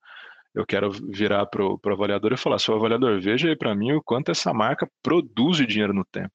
Eu 0.53 0.65
quero 0.65 0.91
virar 0.91 1.45
para 1.45 1.63
o 1.63 1.79
avaliador 1.85 2.33
e 2.33 2.37
falar, 2.37 2.57
seu 2.59 2.75
avaliador, 2.75 3.19
veja 3.21 3.47
aí 3.47 3.55
para 3.55 3.75
mim 3.75 3.91
o 3.91 4.01
quanto 4.01 4.31
essa 4.31 4.51
marca 4.53 4.89
produz 5.03 5.57
de 5.57 5.65
dinheiro 5.65 5.93
no 5.93 6.05
tempo, 6.05 6.33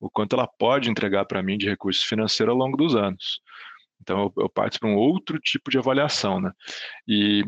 o 0.00 0.10
quanto 0.10 0.34
ela 0.34 0.46
pode 0.46 0.90
entregar 0.90 1.24
para 1.24 1.42
mim 1.42 1.58
de 1.58 1.68
recursos 1.68 2.04
financeiros 2.04 2.52
ao 2.52 2.58
longo 2.58 2.76
dos 2.76 2.94
anos. 2.94 3.40
Então 4.00 4.20
eu, 4.36 4.42
eu 4.44 4.48
parto 4.48 4.78
para 4.78 4.88
um 4.88 4.96
outro 4.96 5.38
tipo 5.38 5.70
de 5.70 5.78
avaliação, 5.78 6.40
né? 6.40 6.52
E 7.06 7.42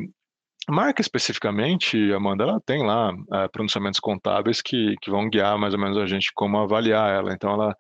marca 0.69 1.01
especificamente, 1.01 2.13
Amanda, 2.13 2.45
ela 2.45 2.61
tem 2.61 2.85
lá 2.85 3.13
é, 3.33 3.49
pronunciamentos 3.49 4.01
contábeis 4.01 4.61
que, 4.61 4.97
que 5.01 5.11
vão 5.11 5.29
guiar 5.29 5.59
mais 5.59 5.75
ou 5.75 5.81
menos 5.81 5.97
a 5.99 6.07
gente 6.07 6.33
como 6.35 6.59
avaliar 6.59 7.11
ela. 7.11 7.33
Então 7.33 7.53
ela 7.53 7.71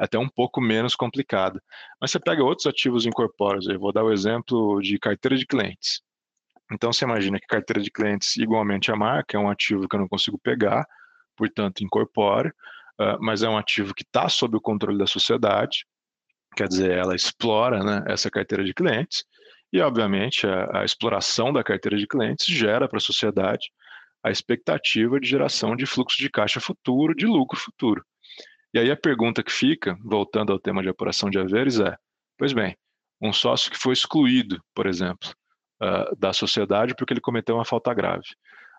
é 0.00 0.04
até 0.04 0.18
um 0.18 0.28
pouco 0.28 0.60
menos 0.60 0.94
complicada. 0.94 1.62
Mas 2.00 2.10
você 2.10 2.18
pega 2.18 2.42
outros 2.42 2.66
ativos 2.66 3.04
incorpóreos, 3.04 3.68
eu 3.68 3.78
vou 3.78 3.92
dar 3.92 4.04
o 4.04 4.12
exemplo 4.12 4.80
de 4.80 4.98
carteira 4.98 5.36
de 5.36 5.46
clientes. 5.46 6.00
Então 6.72 6.92
você 6.92 7.04
imagina 7.04 7.38
que 7.38 7.46
carteira 7.46 7.82
de 7.82 7.90
clientes, 7.90 8.36
igualmente 8.36 8.90
a 8.92 8.96
marca, 8.96 9.36
é 9.36 9.40
um 9.40 9.50
ativo 9.50 9.88
que 9.88 9.96
eu 9.96 10.00
não 10.00 10.08
consigo 10.08 10.38
pegar, 10.38 10.86
portanto 11.36 11.82
incorpore, 11.82 12.48
uh, 12.48 12.52
mas 13.20 13.42
é 13.42 13.48
um 13.48 13.56
ativo 13.56 13.94
que 13.94 14.02
está 14.02 14.28
sob 14.28 14.56
o 14.56 14.60
controle 14.60 14.98
da 14.98 15.06
sociedade, 15.06 15.86
quer 16.56 16.68
dizer, 16.68 16.90
ela 16.90 17.14
explora 17.14 17.82
né, 17.82 18.04
essa 18.06 18.30
carteira 18.30 18.64
de 18.64 18.74
clientes, 18.74 19.24
e 19.72 19.80
obviamente 19.80 20.46
a, 20.46 20.80
a 20.80 20.84
exploração 20.84 21.52
da 21.52 21.62
carteira 21.62 21.96
de 21.96 22.06
clientes 22.06 22.46
gera 22.46 22.88
para 22.88 22.98
a 22.98 23.00
sociedade 23.00 23.70
a 24.22 24.30
expectativa 24.30 25.18
de 25.18 25.26
geração 25.26 25.74
de 25.74 25.86
fluxo 25.86 26.18
de 26.18 26.28
caixa 26.28 26.60
futuro, 26.60 27.14
de 27.14 27.26
lucro 27.26 27.58
futuro. 27.58 28.04
E 28.72 28.78
aí 28.78 28.90
a 28.90 28.96
pergunta 28.96 29.42
que 29.42 29.50
fica, 29.50 29.96
voltando 30.04 30.52
ao 30.52 30.58
tema 30.58 30.82
de 30.82 30.88
apuração 30.88 31.30
de 31.30 31.38
haveres, 31.38 31.80
é: 31.80 31.96
pois 32.36 32.52
bem, 32.52 32.76
um 33.20 33.32
sócio 33.32 33.70
que 33.70 33.78
foi 33.78 33.92
excluído, 33.92 34.62
por 34.74 34.86
exemplo, 34.86 35.30
uh, 35.82 36.14
da 36.16 36.32
sociedade 36.32 36.94
porque 36.94 37.12
ele 37.12 37.20
cometeu 37.20 37.56
uma 37.56 37.64
falta 37.64 37.92
grave. 37.94 38.26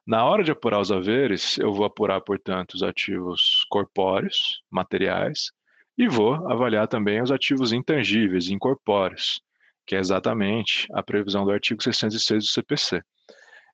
Na 0.05 0.25
hora 0.25 0.43
de 0.43 0.51
apurar 0.51 0.79
os 0.79 0.91
haveres, 0.91 1.57
eu 1.59 1.71
vou 1.71 1.85
apurar, 1.85 2.21
portanto, 2.21 2.73
os 2.73 2.83
ativos 2.83 3.65
corpóreos, 3.69 4.61
materiais, 4.69 5.51
e 5.97 6.07
vou 6.07 6.33
avaliar 6.51 6.87
também 6.87 7.21
os 7.21 7.31
ativos 7.31 7.71
intangíveis, 7.71 8.49
incorpóreos, 8.49 9.41
que 9.85 9.95
é 9.95 9.99
exatamente 9.99 10.87
a 10.93 11.03
previsão 11.03 11.45
do 11.45 11.51
artigo 11.51 11.83
606 11.83 12.45
do 12.45 12.49
CPC. 12.49 13.01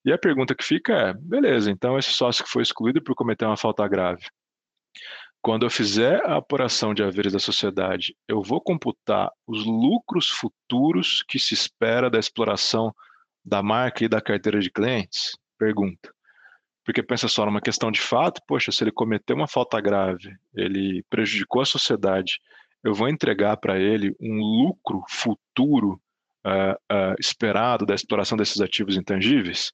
E 0.03 0.11
a 0.11 0.17
pergunta 0.17 0.53
que 0.53 0.63
fica 0.63 0.93
é: 0.93 1.13
beleza, 1.13 1.71
então 1.71 1.97
esse 1.97 2.11
sócio 2.11 2.43
que 2.43 2.49
foi 2.49 2.61
excluído 2.61 3.01
por 3.01 3.15
cometer 3.15 3.45
uma 3.45 3.57
falta 3.57 3.87
grave, 3.87 4.25
quando 5.41 5.65
eu 5.65 5.69
fizer 5.69 6.21
a 6.25 6.37
apuração 6.37 6.93
de 6.93 7.03
haveres 7.03 7.31
da 7.31 7.39
sociedade, 7.39 8.15
eu 8.27 8.41
vou 8.41 8.59
computar 8.59 9.31
os 9.47 9.65
lucros 9.65 10.29
futuros 10.29 11.23
que 11.25 11.39
se 11.39 11.53
espera 11.53 12.09
da 12.09 12.19
exploração 12.19 12.93
da 13.45 13.63
marca 13.63 14.03
e 14.03 14.09
da 14.09 14.19
carteira 14.19 14.59
de 14.59 14.69
clientes? 14.69 15.37
Pergunta. 15.57 16.16
Porque 16.87 17.03
pensa 17.03 17.27
só, 17.27 17.45
numa 17.45 17.59
questão 17.59 17.91
de 17.91 17.99
fato, 17.99 18.41
poxa, 18.47 18.71
se 18.71 18.81
ele 18.81 18.93
cometeu 18.93 19.35
uma 19.35 19.45
falta 19.45 19.81
grave, 19.81 20.33
ele 20.55 21.03
prejudicou 21.09 21.61
a 21.61 21.65
sociedade, 21.65 22.39
eu 22.81 22.93
vou 22.93 23.09
entregar 23.09 23.57
para 23.57 23.77
ele 23.77 24.15
um 24.21 24.39
lucro 24.39 25.03
futuro 25.09 26.01
uh, 26.45 26.75
uh, 26.89 27.15
esperado 27.19 27.85
da 27.85 27.93
exploração 27.93 28.37
desses 28.37 28.61
ativos 28.61 28.95
intangíveis? 28.95 29.73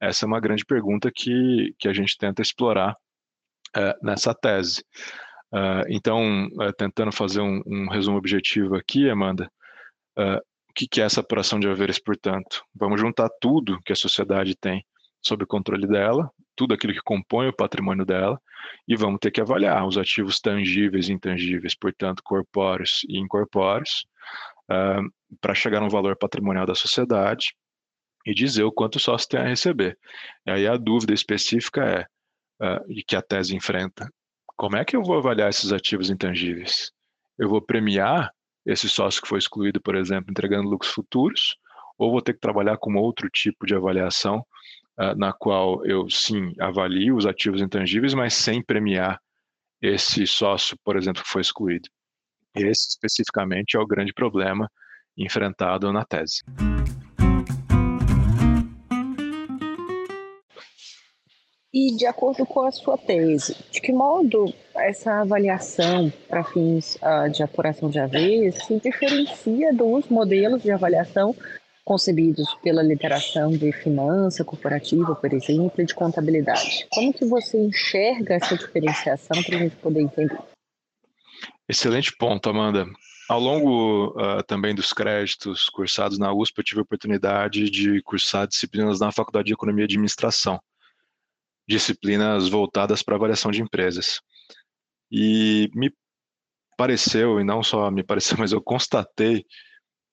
Essa 0.00 0.24
é 0.24 0.28
uma 0.28 0.38
grande 0.38 0.64
pergunta 0.64 1.10
que, 1.12 1.74
que 1.80 1.88
a 1.88 1.92
gente 1.92 2.16
tenta 2.16 2.40
explorar 2.40 2.96
uh, 3.76 4.06
nessa 4.06 4.32
tese. 4.32 4.84
então, 5.88 6.48
tentando 6.78 7.10
fazer 7.10 7.40
um, 7.40 7.60
um, 7.66 7.88
resumo 7.88 8.16
objetivo 8.16 8.76
aqui, 8.76 9.10
Amanda, 9.10 9.50
o 10.16 10.72
que, 10.76 10.86
que 10.86 11.00
é 11.00 11.04
essa 11.04 11.20
apuração 11.20 11.58
de 11.58 11.68
haveres, 11.68 11.98
portanto? 11.98 12.64
Vamos 12.72 13.00
juntar 13.00 13.28
tudo 13.40 13.80
que 13.84 13.92
a 13.92 13.96
sociedade 13.96 14.54
tem 14.54 14.86
sob 15.20 15.44
o 15.44 15.46
controle 15.46 15.86
dela, 15.86 16.30
tudo 16.62 16.74
aquilo 16.74 16.92
que 16.92 17.02
compõe 17.02 17.48
o 17.48 17.52
patrimônio 17.52 18.06
dela, 18.06 18.40
e 18.86 18.94
vamos 18.94 19.18
ter 19.20 19.32
que 19.32 19.40
avaliar 19.40 19.84
os 19.84 19.98
ativos 19.98 20.38
tangíveis 20.38 21.08
e 21.08 21.12
intangíveis, 21.12 21.74
portanto, 21.74 22.22
corpóreos 22.24 23.00
e 23.08 23.18
incorpóreos, 23.18 24.06
uh, 24.70 25.02
para 25.40 25.56
chegar 25.56 25.80
no 25.80 25.90
valor 25.90 26.16
patrimonial 26.16 26.64
da 26.64 26.76
sociedade 26.76 27.56
e 28.24 28.32
dizer 28.32 28.62
o 28.62 28.70
quanto 28.70 28.94
o 28.94 29.00
sócio 29.00 29.28
tem 29.28 29.40
a 29.40 29.48
receber. 29.48 29.98
E 30.46 30.52
aí 30.52 30.68
a 30.68 30.76
dúvida 30.76 31.12
específica 31.12 31.84
é, 31.84 32.02
uh, 32.64 32.84
e 32.88 33.02
que 33.02 33.16
a 33.16 33.22
tese 33.22 33.56
enfrenta, 33.56 34.08
como 34.56 34.76
é 34.76 34.84
que 34.84 34.94
eu 34.94 35.02
vou 35.02 35.18
avaliar 35.18 35.50
esses 35.50 35.72
ativos 35.72 36.10
intangíveis? 36.10 36.92
Eu 37.36 37.48
vou 37.48 37.60
premiar 37.60 38.30
esse 38.64 38.88
sócio 38.88 39.20
que 39.20 39.26
foi 39.26 39.40
excluído, 39.40 39.80
por 39.80 39.96
exemplo, 39.96 40.30
entregando 40.30 40.68
lucros 40.68 40.92
futuros, 40.92 41.56
ou 41.98 42.12
vou 42.12 42.22
ter 42.22 42.34
que 42.34 42.40
trabalhar 42.40 42.76
com 42.76 42.94
outro 42.94 43.28
tipo 43.28 43.66
de 43.66 43.74
avaliação, 43.74 44.46
na 45.16 45.32
qual 45.32 45.84
eu 45.86 46.08
sim 46.10 46.52
avalio 46.60 47.16
os 47.16 47.26
ativos 47.26 47.60
intangíveis, 47.60 48.14
mas 48.14 48.34
sem 48.34 48.62
premiar 48.62 49.18
esse 49.80 50.26
sócio, 50.26 50.76
por 50.84 50.96
exemplo, 50.96 51.22
que 51.22 51.28
foi 51.28 51.40
excluído. 51.40 51.88
Esse 52.54 52.90
especificamente 52.90 53.76
é 53.76 53.80
o 53.80 53.86
grande 53.86 54.12
problema 54.12 54.70
enfrentado 55.16 55.92
na 55.92 56.04
tese. 56.04 56.42
E 61.74 61.96
de 61.96 62.04
acordo 62.04 62.44
com 62.44 62.66
a 62.66 62.70
sua 62.70 62.98
tese, 62.98 63.56
de 63.70 63.80
que 63.80 63.92
modo 63.92 64.52
essa 64.76 65.22
avaliação 65.22 66.12
para 66.28 66.44
fins 66.44 66.96
uh, 66.96 67.30
de 67.30 67.42
apuração 67.42 67.88
de 67.88 67.98
haveres 67.98 68.62
se 68.66 68.78
diferencia 68.78 69.72
dos 69.72 70.06
modelos 70.08 70.62
de 70.62 70.70
avaliação 70.70 71.34
concebidos 71.84 72.54
pela 72.62 72.82
literação 72.82 73.50
de 73.50 73.72
finança 73.72 74.44
corporativa, 74.44 75.14
por 75.14 75.32
exemplo, 75.32 75.82
e 75.82 75.84
de 75.84 75.94
contabilidade? 75.94 76.86
Como 76.90 77.12
que 77.12 77.24
você 77.24 77.58
enxerga 77.58 78.34
essa 78.34 78.56
diferenciação 78.56 79.42
para 79.42 79.56
a 79.56 79.58
gente 79.58 79.76
poder 79.76 80.02
entender? 80.02 80.38
Excelente 81.68 82.16
ponto, 82.16 82.48
Amanda. 82.48 82.86
Ao 83.28 83.40
longo 83.40 84.08
uh, 84.10 84.42
também 84.46 84.74
dos 84.74 84.92
créditos 84.92 85.68
cursados 85.68 86.18
na 86.18 86.32
USP, 86.32 86.58
eu 86.58 86.64
tive 86.64 86.80
a 86.80 86.82
oportunidade 86.82 87.70
de 87.70 88.02
cursar 88.02 88.46
disciplinas 88.46 89.00
na 89.00 89.10
Faculdade 89.10 89.46
de 89.46 89.54
Economia 89.54 89.84
e 89.84 89.86
Administração 89.86 90.60
disciplinas 91.66 92.48
voltadas 92.48 93.02
para 93.02 93.16
avaliação 93.16 93.50
de 93.50 93.62
empresas. 93.62 94.20
E 95.10 95.70
me 95.74 95.92
pareceu, 96.76 97.40
e 97.40 97.44
não 97.44 97.62
só 97.62 97.90
me 97.90 98.02
pareceu, 98.02 98.36
mas 98.38 98.52
eu 98.52 98.60
constatei 98.60 99.44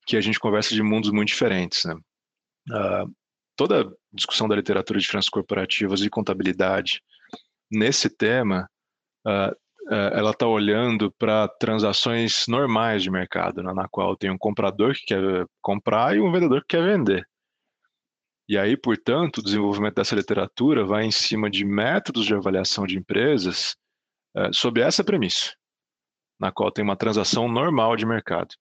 que 0.09 0.17
a 0.17 0.21
gente 0.21 0.39
conversa 0.39 0.73
de 0.73 0.81
mundos 0.81 1.11
muito 1.11 1.27
diferentes. 1.27 1.85
Né? 1.85 1.93
Uh, 1.93 3.15
toda 3.55 3.93
discussão 4.11 4.47
da 4.47 4.55
literatura 4.55 4.99
de 4.99 5.07
finanças 5.07 5.29
corporativas 5.29 6.01
e 6.01 6.09
contabilidade, 6.09 6.99
nesse 7.71 8.09
tema, 8.09 8.67
uh, 9.27 9.51
uh, 9.87 10.09
ela 10.11 10.31
está 10.31 10.47
olhando 10.47 11.11
para 11.11 11.47
transações 11.47 12.47
normais 12.47 13.03
de 13.03 13.11
mercado, 13.11 13.61
né? 13.61 13.71
na 13.71 13.87
qual 13.87 14.17
tem 14.17 14.31
um 14.31 14.37
comprador 14.37 14.95
que 14.95 15.05
quer 15.05 15.45
comprar 15.61 16.17
e 16.17 16.19
um 16.19 16.31
vendedor 16.31 16.61
que 16.61 16.75
quer 16.75 16.83
vender. 16.83 17.23
E 18.47 18.57
aí, 18.57 18.75
portanto, 18.75 19.37
o 19.37 19.43
desenvolvimento 19.43 19.93
dessa 19.93 20.15
literatura 20.15 20.83
vai 20.83 21.05
em 21.05 21.11
cima 21.11 21.51
de 21.51 21.63
métodos 21.63 22.25
de 22.25 22.33
avaliação 22.33 22.87
de 22.87 22.97
empresas 22.97 23.75
sob 24.51 24.81
essa 24.81 25.03
premissa, 25.03 25.53
na 26.39 26.51
qual 26.51 26.71
tem 26.71 26.83
uma 26.83 26.95
transação 26.95 27.47
normal 27.47 27.95
de 27.95 28.07
mercado. 28.07 28.55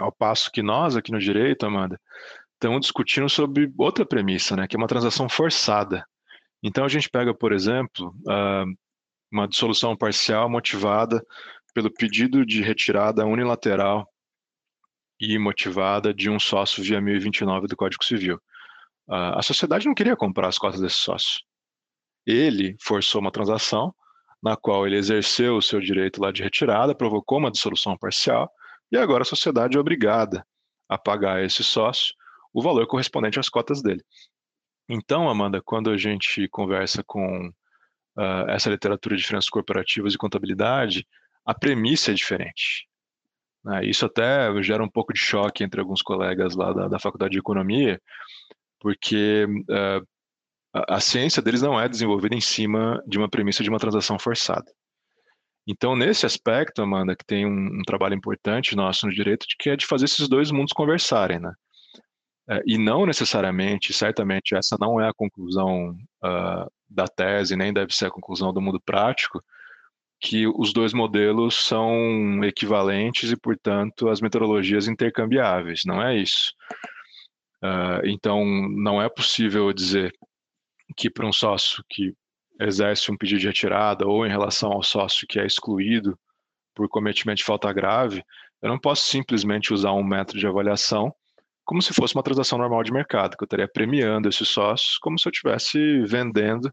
Ao 0.00 0.10
passo 0.10 0.50
que 0.50 0.62
nós, 0.62 0.96
aqui 0.96 1.12
no 1.12 1.18
direito, 1.18 1.66
Amanda, 1.66 2.00
estamos 2.54 2.80
discutindo 2.80 3.28
sobre 3.28 3.70
outra 3.76 4.06
premissa, 4.06 4.56
né, 4.56 4.66
que 4.66 4.74
é 4.74 4.78
uma 4.78 4.88
transação 4.88 5.28
forçada. 5.28 6.06
Então, 6.62 6.84
a 6.84 6.88
gente 6.88 7.08
pega, 7.08 7.34
por 7.34 7.52
exemplo, 7.52 8.14
uma 9.30 9.46
dissolução 9.46 9.96
parcial 9.96 10.48
motivada 10.48 11.24
pelo 11.74 11.92
pedido 11.92 12.44
de 12.44 12.62
retirada 12.62 13.24
unilateral 13.24 14.08
e 15.20 15.38
motivada 15.38 16.12
de 16.14 16.30
um 16.30 16.40
sócio 16.40 16.82
via 16.82 17.00
1029 17.00 17.66
do 17.66 17.76
Código 17.76 18.04
Civil. 18.04 18.40
A 19.08 19.42
sociedade 19.42 19.86
não 19.86 19.94
queria 19.94 20.16
comprar 20.16 20.48
as 20.48 20.58
cotas 20.58 20.80
desse 20.80 20.96
sócio. 20.96 21.40
Ele 22.26 22.76
forçou 22.80 23.20
uma 23.20 23.30
transação 23.30 23.94
na 24.42 24.56
qual 24.56 24.86
ele 24.86 24.96
exerceu 24.96 25.56
o 25.56 25.62
seu 25.62 25.80
direito 25.80 26.20
lá 26.20 26.32
de 26.32 26.42
retirada, 26.42 26.94
provocou 26.94 27.38
uma 27.38 27.50
dissolução 27.50 27.96
parcial, 27.96 28.50
e 28.90 28.96
agora 28.96 29.22
a 29.22 29.26
sociedade 29.26 29.76
é 29.76 29.80
obrigada 29.80 30.46
a 30.88 30.98
pagar 30.98 31.36
a 31.36 31.44
esse 31.44 31.62
sócio 31.62 32.14
o 32.52 32.62
valor 32.62 32.86
correspondente 32.86 33.38
às 33.38 33.48
cotas 33.48 33.80
dele. 33.82 34.02
Então, 34.88 35.28
Amanda, 35.28 35.62
quando 35.62 35.90
a 35.90 35.96
gente 35.96 36.48
conversa 36.48 37.02
com 37.04 37.48
uh, 37.48 38.48
essa 38.48 38.68
literatura 38.68 39.16
de 39.16 39.24
finanças 39.24 39.48
corporativas 39.48 40.14
e 40.14 40.18
contabilidade, 40.18 41.06
a 41.44 41.54
premissa 41.54 42.10
é 42.10 42.14
diferente. 42.14 42.88
Né? 43.64 43.84
Isso 43.84 44.04
até 44.04 44.50
gera 44.62 44.82
um 44.82 44.90
pouco 44.90 45.12
de 45.12 45.20
choque 45.20 45.62
entre 45.62 45.80
alguns 45.80 46.02
colegas 46.02 46.56
lá 46.56 46.72
da, 46.72 46.88
da 46.88 46.98
Faculdade 46.98 47.32
de 47.32 47.38
Economia, 47.38 48.00
porque 48.80 49.44
uh, 49.44 50.06
a, 50.74 50.96
a 50.96 51.00
ciência 51.00 51.40
deles 51.40 51.62
não 51.62 51.80
é 51.80 51.88
desenvolvida 51.88 52.34
em 52.34 52.40
cima 52.40 53.02
de 53.06 53.18
uma 53.18 53.28
premissa 53.28 53.62
de 53.62 53.68
uma 53.68 53.78
transação 53.78 54.18
forçada. 54.18 54.72
Então, 55.70 55.94
nesse 55.94 56.26
aspecto, 56.26 56.82
Amanda, 56.82 57.14
que 57.14 57.24
tem 57.24 57.46
um, 57.46 57.78
um, 57.78 57.82
trabalho 57.86 58.16
importante 58.16 58.74
nosso 58.74 59.06
no 59.06 59.14
direito, 59.14 59.46
de 59.46 59.54
que 59.56 59.70
é 59.70 59.76
de 59.76 59.86
fazer 59.86 60.06
esses 60.06 60.28
dois 60.28 60.50
mundos 60.50 60.72
conversarem, 60.72 61.38
né? 61.38 61.52
É, 62.48 62.60
e 62.66 62.76
não 62.76 63.06
necessariamente, 63.06 63.92
certamente, 63.92 64.56
essa 64.56 64.76
não 64.80 65.00
é 65.00 65.08
a 65.08 65.14
conclusão 65.14 65.90
uh, 66.24 66.68
da 66.88 67.06
tese, 67.06 67.54
nem 67.54 67.72
deve 67.72 67.94
ser 67.94 68.06
a 68.06 68.10
conclusão 68.10 68.52
do 68.52 68.60
mundo 68.60 68.80
prático, 68.84 69.40
que 70.20 70.44
os 70.48 70.72
dois 70.72 70.92
modelos 70.92 71.64
são 71.64 72.42
equivalentes 72.42 73.30
e, 73.30 73.36
portanto, 73.36 74.08
as 74.08 74.20
metodologias 74.20 74.88
intercambiáveis. 74.88 75.82
Não 75.86 76.02
é 76.02 76.16
isso. 76.18 76.52
Uh, 77.62 78.04
então, 78.06 78.44
não 78.44 79.00
é 79.00 79.08
possível 79.08 79.72
dizer 79.72 80.12
que 80.96 81.08
para 81.08 81.28
um 81.28 81.32
sócio 81.32 81.84
que 81.88 82.12
exerce 82.60 83.10
um 83.10 83.16
pedido 83.16 83.40
de 83.40 83.46
retirada 83.46 84.06
ou 84.06 84.26
em 84.26 84.30
relação 84.30 84.72
ao 84.72 84.82
sócio 84.82 85.26
que 85.26 85.40
é 85.40 85.46
excluído 85.46 86.18
por 86.74 86.88
cometimento 86.88 87.38
de 87.38 87.44
falta 87.44 87.72
grave, 87.72 88.22
eu 88.62 88.68
não 88.68 88.78
posso 88.78 89.04
simplesmente 89.04 89.72
usar 89.72 89.92
um 89.92 90.04
método 90.04 90.38
de 90.38 90.46
avaliação 90.46 91.14
como 91.64 91.80
se 91.80 91.94
fosse 91.94 92.16
uma 92.16 92.22
transação 92.22 92.58
normal 92.58 92.82
de 92.82 92.92
mercado, 92.92 93.36
que 93.36 93.44
eu 93.44 93.46
estaria 93.46 93.68
premiando 93.68 94.28
esses 94.28 94.48
sócios 94.48 94.98
como 94.98 95.16
se 95.16 95.28
eu 95.28 95.30
estivesse 95.30 96.00
vendendo, 96.04 96.66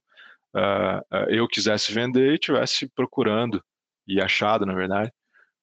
uh, 0.56 0.98
uh, 1.16 1.30
eu 1.30 1.48
quisesse 1.48 1.94
vender 1.94 2.32
e 2.32 2.34
estivesse 2.34 2.90
procurando, 2.96 3.64
e 4.08 4.20
achado, 4.20 4.66
na 4.66 4.74
verdade, 4.74 5.12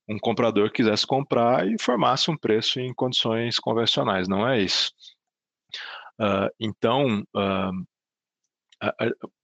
um 0.08 0.20
comprador 0.20 0.68
que 0.70 0.76
quisesse 0.76 1.04
comprar 1.04 1.66
e 1.66 1.76
formasse 1.80 2.30
um 2.30 2.36
preço 2.36 2.78
em 2.78 2.94
condições 2.94 3.58
convencionais, 3.58 4.28
não 4.28 4.48
é 4.48 4.60
isso. 4.60 4.92
Uh, 6.20 6.48
então, 6.60 7.24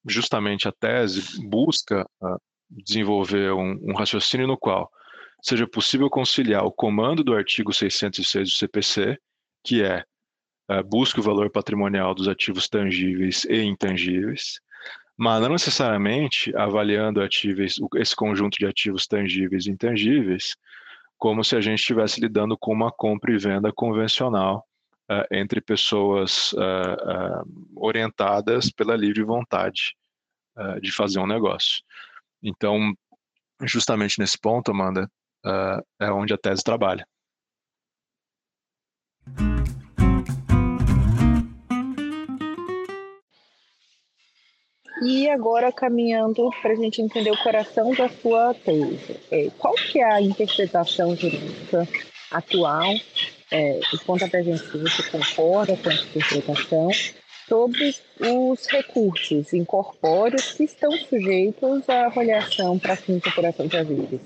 justamente 0.07 0.69
a 0.69 0.73
tese 0.73 1.23
busca 1.49 2.09
desenvolver 2.69 3.53
um, 3.53 3.95
raciocínio 3.95 4.47
no 4.47 4.57
qual 4.57 4.91
seja 5.43 5.67
possível 5.67 6.09
conciliar 6.09 6.65
o 6.65 6.73
comando 6.73 7.25
do 7.25 7.35
artigo 7.35 7.73
606 7.73 8.51
do 8.51 8.55
CPC, 8.55 9.19
que 9.65 9.83
é 9.83 10.05
busque 10.87 11.19
o 11.19 11.23
valor 11.23 11.51
patrimonial 11.51 12.15
dos 12.15 12.29
ativos 12.29 12.69
tangíveis 12.69 13.45
e 13.45 13.63
intangíveis, 13.63 14.61
mas 15.17 15.43
não 15.43 15.51
necessariamente 15.51 16.55
avaliando 16.57 17.21
ativos, 17.21 17.81
esse 17.97 18.15
conjunto 18.15 18.57
de 18.59 18.67
ativos 18.67 19.07
tangíveis 19.07 19.67
e 19.67 19.71
intangíveis, 19.71 20.57
como 21.19 21.45
se 21.45 21.57
a 21.57 21.61
gente 21.61 21.81
estivesse 21.81 22.21
lidando 22.21 22.57
com 22.57 22.73
uma 22.73 22.91
compra 22.91 23.33
e 23.33 23.39
venda 23.39 23.73
convencional, 23.73 24.67
uh, 25.11 25.27
entre 25.35 25.61
pessoas 25.61 26.53
uh, 26.53 27.45
orientadas 27.77 28.71
pela 28.71 28.97
livre 28.97 29.23
vontade 29.23 29.95
de 30.83 30.93
fazer 30.93 31.19
um 31.19 31.27
negócio. 31.27 31.83
Então, 32.43 32.93
justamente 33.63 34.19
nesse 34.19 34.39
ponto, 34.39 34.73
Amanda, 34.73 35.11
é 35.99 36.13
onde 36.13 36.35
a 36.35 36.37
tese 36.37 36.63
trabalha. 36.63 37.07
E 45.03 45.31
agora 45.31 45.73
caminhando 45.73 46.51
para 46.61 46.73
a 46.73 46.77
gente 46.77 47.01
entender 47.01 47.31
o 47.31 47.43
coração 47.43 47.91
da 47.95 48.09
sua 48.11 48.53
tese, 48.53 49.19
é, 49.31 49.49
qual 49.57 49.75
que 49.75 49.99
é 49.99 50.13
a 50.13 50.21
interpretação 50.21 51.17
jurídica 51.17 51.89
atual 52.31 52.93
é, 53.53 53.81
e 53.93 53.99
conta 53.99 54.29
para 54.29 54.41
a 54.41 54.43
gente 54.43 54.61
se 54.61 54.79
você 54.79 55.03
concorda 55.11 55.77
com 55.77 55.91
essa 55.91 56.05
interpretação 56.05 56.91
sobre 57.49 57.95
os 58.21 58.67
recursos 58.67 59.53
incorpóreos 59.53 60.53
que 60.53 60.65
estão 60.65 60.93
sujeitos 60.93 61.89
à 61.89 62.07
avaliação 62.07 62.79
para 62.79 62.95
fins 62.95 63.21
de 63.21 63.29
apuração 63.29 63.67
de 63.67 63.77
haveres. 63.77 64.21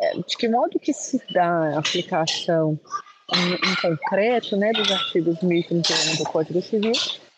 É, 0.00 0.14
de 0.14 0.36
que 0.36 0.48
modo 0.48 0.78
que 0.78 0.92
se 0.92 1.20
dá 1.32 1.74
a 1.74 1.78
aplicação 1.78 2.78
em, 3.34 3.54
em 3.54 3.76
concreto 3.80 4.56
né, 4.56 4.72
dos 4.72 4.90
artigos 4.90 5.42
1031 5.42 6.16
do 6.16 6.24
Código 6.24 6.62
Civil 6.62 6.92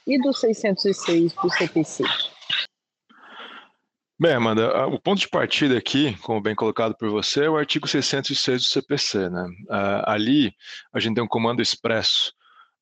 e 0.06 0.20
do 0.20 0.32
606 0.32 1.32
do 1.32 1.50
CPC? 1.50 2.04
Bem, 4.16 4.32
Amanda, 4.32 4.86
o 4.86 5.00
ponto 5.00 5.18
de 5.18 5.28
partida 5.28 5.76
aqui, 5.76 6.16
como 6.18 6.40
bem 6.40 6.54
colocado 6.54 6.96
por 6.96 7.10
você, 7.10 7.46
é 7.46 7.50
o 7.50 7.56
artigo 7.56 7.88
606 7.88 8.62
do 8.62 8.68
CPC. 8.68 9.28
Né? 9.28 9.44
Ali, 10.04 10.54
a 10.92 11.00
gente 11.00 11.16
tem 11.16 11.24
um 11.24 11.28
comando 11.28 11.60
expresso 11.60 12.32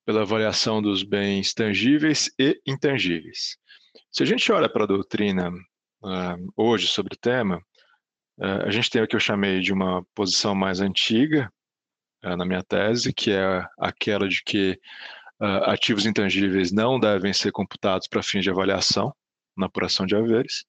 pela 0.05 0.23
avaliação 0.23 0.83
dos 0.83 1.03
bens 1.03 1.55
tangíveis 1.55 2.31
e 2.39 2.61
intangíveis. 2.67 3.57
Se 4.11 4.23
a 4.23 4.27
gente 4.27 4.53
olha 4.53 4.69
para 4.69 4.85
a 4.85 4.87
doutrina 4.87 5.49
uh, 5.51 6.53
hoje 6.55 6.87
sobre 6.87 7.15
o 7.15 7.19
tema, 7.19 7.57
uh, 8.39 8.67
a 8.67 8.71
gente 8.71 8.91
tem 8.91 9.03
o 9.03 9.09
que 9.09 9.17
eu 9.17 9.21
chamei 9.21 9.61
de 9.61 9.73
uma 9.73 10.05
posição 10.15 10.55
mais 10.55 10.81
antiga 10.81 11.51
na 12.23 12.45
minha 12.45 12.63
tese, 12.63 13.13
que 13.13 13.33
é 13.33 13.67
aquela 13.77 14.29
de 14.29 14.45
que 14.45 14.79
ativos 15.41 16.07
intangíveis 16.07 16.71
não 16.71 17.01
devem 17.01 17.33
ser 17.33 17.51
computados 17.51 18.07
para 18.07 18.23
fins 18.23 18.45
de 18.45 18.51
avaliação 18.51 19.13
na 19.57 19.67
apuração 19.67 20.07
de 20.07 20.15
haveres. 20.15 20.65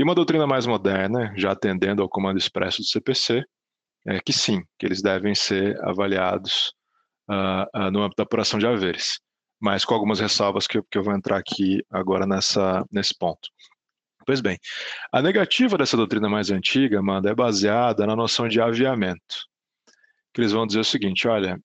E 0.00 0.02
uma 0.02 0.14
doutrina 0.14 0.46
mais 0.46 0.64
moderna, 0.64 1.30
já 1.36 1.52
atendendo 1.52 2.00
ao 2.00 2.08
comando 2.08 2.38
expresso 2.38 2.80
do 2.80 2.88
CPC, 2.88 3.44
é 4.06 4.18
que 4.18 4.32
sim, 4.32 4.62
que 4.78 4.86
eles 4.86 5.02
devem 5.02 5.34
ser 5.34 5.78
avaliados 5.84 6.72
uh, 7.28 7.64
uh, 7.78 7.90
no 7.90 8.00
âmbito 8.00 8.16
da 8.16 8.22
apuração 8.22 8.58
de 8.58 8.66
haveres, 8.66 9.20
mas 9.60 9.84
com 9.84 9.92
algumas 9.92 10.18
ressalvas 10.18 10.66
que, 10.66 10.80
que 10.90 10.96
eu 10.96 11.02
vou 11.04 11.14
entrar 11.14 11.36
aqui 11.36 11.84
agora 11.90 12.26
nessa, 12.26 12.82
nesse 12.90 13.14
ponto. 13.14 13.50
Pois 14.24 14.40
bem, 14.40 14.56
a 15.12 15.20
negativa 15.20 15.76
dessa 15.76 15.98
doutrina 15.98 16.30
mais 16.30 16.50
antiga, 16.50 17.00
Amanda, 17.00 17.28
é 17.28 17.34
baseada 17.34 18.06
na 18.06 18.16
noção 18.16 18.48
de 18.48 18.58
aviamento. 18.58 19.36
Que 20.32 20.40
eles 20.40 20.52
vão 20.52 20.66
dizer 20.66 20.80
o 20.80 20.84
seguinte: 20.84 21.28
olha, 21.28 21.60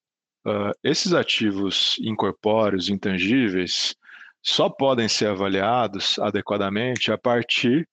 uh, 0.46 0.72
esses 0.84 1.14
ativos 1.14 1.96
incorpóreos, 2.02 2.90
intangíveis, 2.90 3.94
só 4.42 4.68
podem 4.68 5.08
ser 5.08 5.28
avaliados 5.28 6.18
adequadamente 6.18 7.10
a 7.10 7.16
partir 7.16 7.88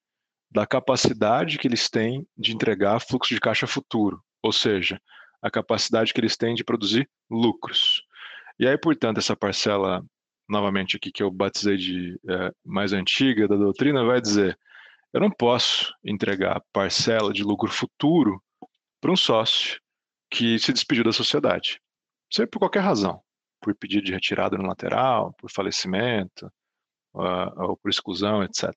da 0.54 0.68
capacidade 0.68 1.58
que 1.58 1.68
eles 1.68 1.90
têm 1.90 2.28
de 2.38 2.54
entregar 2.54 3.00
fluxo 3.00 3.34
de 3.34 3.42
caixa 3.42 3.66
futuro, 3.66 4.24
ou 4.42 4.52
seja, 4.52 5.02
a 5.42 5.50
capacidade 5.50 6.14
que 6.14 6.22
eles 6.22 6.38
têm 6.38 6.54
de 6.54 6.64
produzir 6.64 7.10
lucros. 7.30 8.04
E 8.60 8.68
aí, 8.68 8.78
portanto, 8.78 9.18
essa 9.18 9.36
parcela, 9.36 10.06
novamente 10.48 10.96
aqui 10.96 11.12
que 11.12 11.24
eu 11.24 11.32
batizei 11.32 11.76
de 11.76 12.20
é, 12.30 12.52
mais 12.64 12.94
antiga 12.94 13.48
da 13.48 13.56
doutrina, 13.56 14.06
vai 14.06 14.22
dizer: 14.22 14.56
eu 15.12 15.20
não 15.20 15.32
posso 15.32 15.92
entregar 16.06 16.62
parcela 16.72 17.34
de 17.34 17.44
lucro 17.44 17.72
futuro 17.72 18.40
para 19.02 19.12
um 19.12 19.18
sócio 19.18 19.82
que 20.30 20.60
se 20.60 20.72
despediu 20.72 21.04
da 21.04 21.12
sociedade, 21.12 21.80
seja 22.32 22.48
por 22.48 22.60
qualquer 22.60 22.82
razão, 22.82 23.20
por 23.60 23.76
pedido 23.76 24.06
de 24.06 24.14
retirada 24.14 24.56
no 24.56 24.68
lateral, 24.68 25.34
por 25.34 25.52
falecimento, 25.52 26.46
uh, 27.16 27.64
ou 27.64 27.78
por 27.78 27.90
exclusão, 27.90 28.44
etc. 28.44 28.70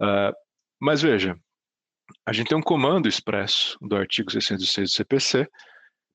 Uh, 0.00 0.32
mas 0.82 1.00
veja, 1.00 1.38
a 2.26 2.32
gente 2.32 2.48
tem 2.48 2.58
um 2.58 2.62
comando 2.62 3.06
expresso 3.06 3.78
do 3.80 3.94
artigo 3.94 4.32
606 4.32 4.90
do 4.90 4.96
CPC 4.96 5.48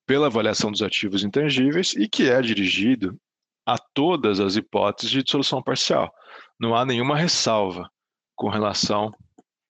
pela 0.06 0.27
avaliação 0.27 0.69
dos 0.69 0.82
ativos 0.82 1.23
intangíveis 1.23 1.93
e 1.93 2.06
que 2.06 2.30
é 2.30 2.41
dirigido 2.41 3.17
a 3.65 3.77
todas 3.77 4.41
as 4.41 4.58
hipóteses 4.58 5.10
de 5.10 5.23
dissolução 5.23 5.63
parcial. 5.63 6.13
Não 6.60 6.75
há 6.75 6.86
nenhuma 6.86 7.15
ressalva 7.15 7.89
com 8.36 8.49
relação 8.49 9.10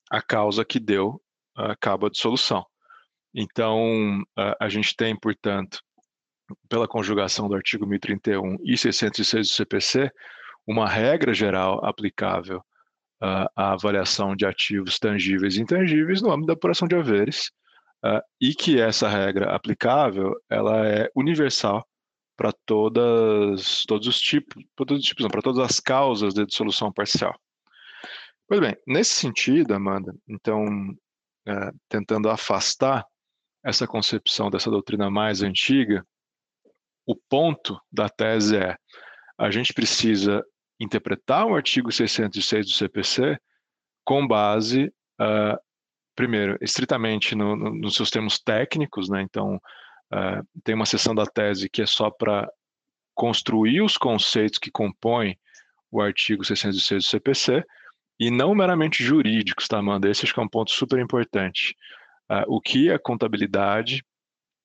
à 0.10 0.20
causa 0.20 0.66
que 0.66 0.80
deu 0.80 1.22
uh, 1.60 1.78
cabo 1.80 2.08
à 2.08 2.10
dissolução. 2.10 2.66
Então, 3.36 4.20
uh, 4.20 4.56
a 4.60 4.68
gente 4.68 4.96
tem, 4.96 5.16
portanto, 5.16 5.80
pela 6.68 6.88
conjugação 6.88 7.48
do 7.48 7.54
artigo 7.54 7.86
1031 7.86 8.58
e 8.64 8.76
606 8.76 9.50
do 9.50 9.54
CPC, 9.54 10.12
uma 10.66 10.90
regra 10.90 11.36
geral 11.36 11.86
aplicável 11.86 12.64
a, 13.22 13.50
a 13.56 13.72
avaliação 13.74 14.36
de 14.36 14.46
ativos 14.46 15.00
tangíveis 15.00 15.56
e 15.56 15.62
intangíveis 15.62 16.22
no 16.22 16.32
âmbito 16.32 16.48
da 16.48 16.54
apuração 16.54 16.88
de 16.88 16.96
haveres, 16.96 17.52
uh, 18.06 18.22
e 18.40 18.54
que 18.54 18.80
essa 18.80 19.08
regra 19.08 19.56
aplicável 19.56 20.36
ela 20.50 20.88
é 20.88 21.10
universal 21.16 21.86
para 22.36 22.52
todas 22.66 23.84
todos 23.86 24.08
os 24.08 24.20
tipos, 24.20 24.64
todos 24.76 25.00
os 25.00 25.04
tipos, 25.04 25.28
para 25.28 25.42
todas 25.42 25.60
as 25.60 25.80
causas 25.80 26.34
de 26.34 26.46
dissolução 26.46 26.92
parcial. 26.92 27.36
Pois 28.48 28.62
bem, 28.62 28.78
nesse 28.86 29.14
sentido, 29.14 29.74
Amanda, 29.74 30.16
então 30.28 30.66
uh, 30.68 31.80
tentando 31.90 32.30
afastar 32.30 33.06
essa 33.64 33.88
concepção 33.88 34.50
dessa 34.50 34.70
doutrina 34.70 35.10
mais 35.10 35.42
antiga, 35.42 36.06
o 37.06 37.16
ponto 37.16 37.80
da 37.92 38.08
tese 38.08 38.58
é 38.58 38.78
a 39.38 39.52
gente 39.52 39.74
precisa 39.74 40.44
interpretar 40.80 41.46
o 41.46 41.56
artigo 41.56 41.92
606 41.92 42.68
do 42.68 42.72
CPC 42.72 43.38
com 44.04 44.28
base 44.28 44.94
uh, 45.20 45.58
primeiro, 46.18 46.58
estritamente 46.60 47.36
no, 47.36 47.56
no, 47.56 47.74
nos 47.76 47.94
seus 47.94 48.10
termos 48.10 48.40
técnicos, 48.40 49.08
né? 49.08 49.22
Então, 49.22 49.56
uh, 49.56 50.62
tem 50.64 50.74
uma 50.74 50.86
seção 50.86 51.14
da 51.14 51.28
tese 51.28 51.70
que 51.70 51.84
é 51.84 51.86
só 51.86 52.10
para 52.10 52.50
construir 53.14 53.82
os 53.82 53.98
conceitos 53.98 54.58
que 54.58 54.72
compõem 54.72 55.38
o 55.92 56.02
artigo 56.02 56.44
606 56.44 57.04
do 57.04 57.10
CPC 57.10 57.64
e 58.20 58.32
não 58.32 58.56
meramente 58.56 59.04
jurídicos, 59.04 59.68
tá, 59.68 59.78
Amanda? 59.78 60.10
Esse 60.10 60.26
acho 60.26 60.34
que 60.34 60.40
é 60.40 60.44
um 60.44 60.50
ponto 60.50 60.72
super 60.72 61.00
importante. 61.00 61.76
Uh, 62.30 62.44
o 62.48 62.60
que 62.60 62.90
é 62.90 62.98
contabilidade, 62.98 64.04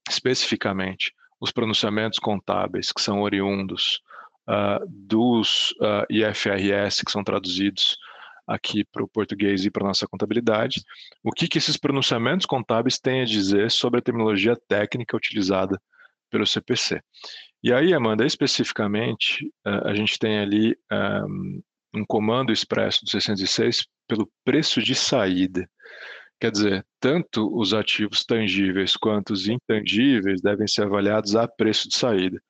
especificamente, 0.08 1.12
os 1.38 1.52
pronunciamentos 1.52 2.18
contábeis 2.18 2.90
que 2.92 3.02
são 3.02 3.20
oriundos 3.20 4.00
uh, 4.48 4.84
dos 4.88 5.74
IFRS, 6.10 7.04
que 7.04 7.12
são 7.12 7.24
traduzidos 7.24 7.96
aqui 8.46 8.84
para 8.84 9.02
o 9.02 9.08
português 9.08 9.64
e 9.64 9.70
para 9.70 9.84
a 9.84 9.88
nossa 9.88 10.06
contabilidade, 10.06 10.82
o 11.22 11.30
que, 11.30 11.48
que 11.48 11.58
esses 11.58 11.76
pronunciamentos 11.76 12.46
contábeis 12.46 12.98
têm 12.98 13.22
a 13.22 13.26
dizer 13.26 13.70
sobre 13.70 14.00
a 14.00 14.02
terminologia 14.02 14.56
técnica 14.68 15.16
utilizada 15.16 15.80
pelo 16.30 16.46
CPC. 16.46 17.00
E 17.62 17.72
aí, 17.72 17.94
Amanda, 17.94 18.26
especificamente, 18.26 19.48
eh, 19.64 19.80
a 19.84 19.94
gente 19.94 20.18
tem 20.18 20.40
ali 20.40 20.76
um, 20.90 21.62
um 21.94 22.04
comando 22.04 22.52
expresso 22.52 23.04
do 23.04 23.10
606 23.10 23.86
pelo 24.08 24.28
preço 24.44 24.82
de 24.82 24.94
saída. 24.94 25.68
Quer 26.40 26.50
dizer, 26.50 26.86
tanto 26.98 27.56
os 27.56 27.72
ativos 27.72 28.24
tangíveis 28.24 28.96
quanto 28.96 29.32
os 29.32 29.46
intangíveis 29.46 30.40
devem 30.40 30.66
ser 30.66 30.82
avaliados 30.82 31.36
a 31.36 31.46
preço 31.46 31.88
de 31.88 31.96
saída. 31.96 32.42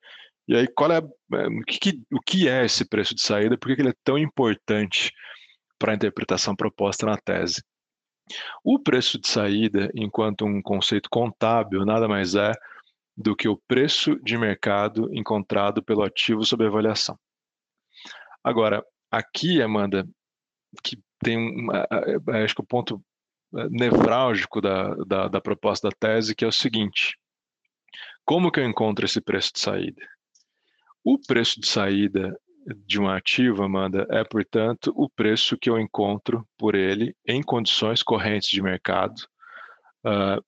E 0.47 0.55
aí, 0.55 0.67
qual 0.67 0.91
é, 0.91 0.97
eh, 0.97 1.47
o, 1.47 1.61
que, 1.65 2.01
o 2.11 2.19
que 2.19 2.49
é 2.49 2.65
esse 2.65 2.85
preço 2.85 3.15
de 3.15 3.21
saída? 3.21 3.57
Por 3.57 3.73
que 3.73 3.81
ele 3.81 3.89
é 3.89 3.95
tão 4.03 4.17
importante 4.17 5.11
para 5.83 5.91
a 5.91 5.95
interpretação 5.95 6.55
proposta 6.55 7.05
na 7.05 7.17
tese. 7.17 7.61
O 8.63 8.79
preço 8.79 9.19
de 9.19 9.27
saída, 9.27 9.91
enquanto 9.93 10.45
um 10.45 10.61
conceito 10.61 11.09
contábil, 11.09 11.85
nada 11.85 12.07
mais 12.07 12.35
é 12.35 12.53
do 13.17 13.35
que 13.35 13.49
o 13.49 13.61
preço 13.67 14.15
de 14.23 14.37
mercado 14.37 15.13
encontrado 15.13 15.83
pelo 15.83 16.01
ativo 16.01 16.45
sob 16.45 16.65
avaliação. 16.65 17.19
Agora, 18.41 18.81
aqui, 19.11 19.61
Amanda, 19.61 20.07
que 20.81 20.97
tem 21.21 21.37
um, 21.37 21.67
acho 22.41 22.55
que 22.55 22.61
o 22.61 22.65
ponto 22.65 23.03
é, 23.57 23.67
nevrálgico 23.69 24.61
da, 24.61 24.95
da, 25.05 25.27
da 25.27 25.41
proposta 25.41 25.89
da 25.89 25.95
tese, 25.99 26.33
que 26.33 26.45
é 26.45 26.47
o 26.47 26.51
seguinte: 26.51 27.17
como 28.23 28.49
que 28.49 28.61
eu 28.61 28.65
encontro 28.65 29.03
esse 29.03 29.19
preço 29.19 29.51
de 29.51 29.59
saída? 29.59 30.12
O 31.03 31.19
preço 31.19 31.59
de 31.59 31.67
saída 31.67 32.35
de 32.85 32.99
um 32.99 33.09
ativo, 33.09 33.63
Amanda, 33.63 34.07
é, 34.09 34.23
portanto, 34.23 34.93
o 34.95 35.09
preço 35.09 35.57
que 35.57 35.69
eu 35.69 35.77
encontro 35.77 36.47
por 36.57 36.75
ele 36.75 37.15
em 37.27 37.41
condições 37.43 38.01
correntes 38.01 38.49
de 38.49 38.61
mercado, 38.61 39.15
uh, 40.05 40.41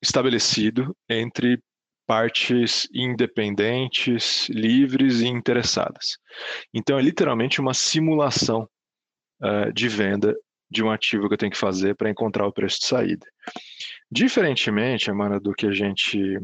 estabelecido 0.00 0.96
entre 1.08 1.60
partes 2.06 2.86
independentes, 2.92 4.48
livres 4.48 5.20
e 5.20 5.26
interessadas. 5.26 6.18
Então, 6.72 6.98
é 6.98 7.02
literalmente 7.02 7.60
uma 7.60 7.74
simulação 7.74 8.68
uh, 9.42 9.72
de 9.72 9.88
venda 9.88 10.36
de 10.70 10.84
um 10.84 10.90
ativo 10.90 11.28
que 11.28 11.34
eu 11.34 11.38
tenho 11.38 11.52
que 11.52 11.58
fazer 11.58 11.94
para 11.96 12.10
encontrar 12.10 12.46
o 12.46 12.52
preço 12.52 12.80
de 12.80 12.86
saída. 12.86 13.26
Diferentemente, 14.10 15.10
Amanda, 15.10 15.40
do 15.40 15.52
que 15.52 15.66
a 15.66 15.72
gente 15.72 16.38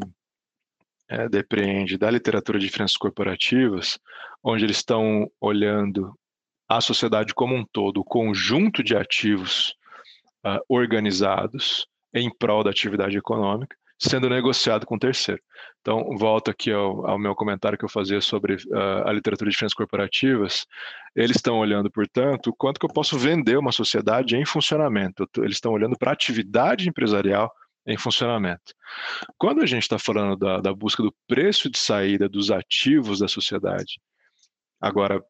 é, 1.11 1.29
depreende 1.29 1.99
da 1.99 2.09
literatura 2.09 2.59
de 2.59 2.69
finanças 2.69 2.97
corporativas, 2.97 3.99
onde 4.43 4.65
eles 4.65 4.77
estão 4.77 5.29
olhando 5.41 6.15
a 6.69 6.81
sociedade 6.81 7.35
como 7.35 7.55
um 7.55 7.65
todo, 7.73 7.99
o 7.99 8.05
conjunto 8.05 8.83
de 8.83 8.97
ativos 8.97 9.75
uh, 10.47 10.61
organizados 10.69 11.89
em 12.15 12.31
prol 12.33 12.63
da 12.63 12.71
atividade 12.71 13.19
econômica, 13.19 13.77
sendo 13.99 14.31
negociado 14.31 14.87
com 14.87 14.97
terceiro. 14.97 15.43
Então, 15.81 16.17
volto 16.17 16.49
aqui 16.49 16.71
ao, 16.71 17.05
ao 17.05 17.19
meu 17.19 17.35
comentário 17.35 17.77
que 17.77 17.85
eu 17.85 17.89
fazia 17.89 18.21
sobre 18.21 18.55
uh, 18.55 19.05
a 19.05 19.13
literatura 19.13 19.51
de 19.51 19.57
finanças 19.57 19.75
corporativas. 19.75 20.65
Eles 21.15 21.37
estão 21.37 21.59
olhando, 21.59 21.91
portanto, 21.91 22.55
quanto 22.57 22.79
que 22.79 22.87
eu 22.87 22.93
posso 22.93 23.19
vender 23.19 23.59
uma 23.59 23.73
sociedade 23.73 24.37
em 24.37 24.47
funcionamento. 24.47 25.29
Eles 25.39 25.57
estão 25.57 25.73
olhando 25.73 25.99
para 25.99 26.11
a 26.11 26.15
atividade 26.15 26.89
empresarial 26.89 27.53
em 27.91 27.97
funcionamento. 27.97 28.73
Quando 29.37 29.63
a 29.63 29.67
gente 29.67 29.83
está 29.83 29.99
falando 29.99 30.37
da, 30.37 30.61
da, 30.61 30.73
busca 30.73 31.03
do 31.03 31.15
preço 31.27 31.69
de 31.69 31.79
saída 31.79 32.29
dos 32.29 32.51
ativos 32.51 33.19
da 33.19 33.27
sociedade, 33.27 34.01
agora, 34.81 35.21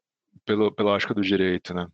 pelo, 0.44 0.70
pela 0.70 0.90
lógica 0.90 1.14
do 1.14 1.22
direito, 1.22 1.72
né? 1.72 1.86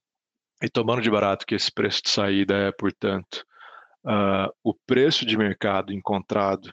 E 0.60 0.68
tomando 0.68 1.02
de 1.02 1.10
barato 1.10 1.46
que 1.46 1.54
esse 1.54 1.70
preço 1.70 2.02
de 2.02 2.10
saída 2.10 2.54
é, 2.56 2.72
portanto, 2.72 3.44
uh, 4.04 4.50
o 4.64 4.74
preço 4.74 5.24
de 5.24 5.36
mercado 5.36 5.92
encontrado 5.92 6.72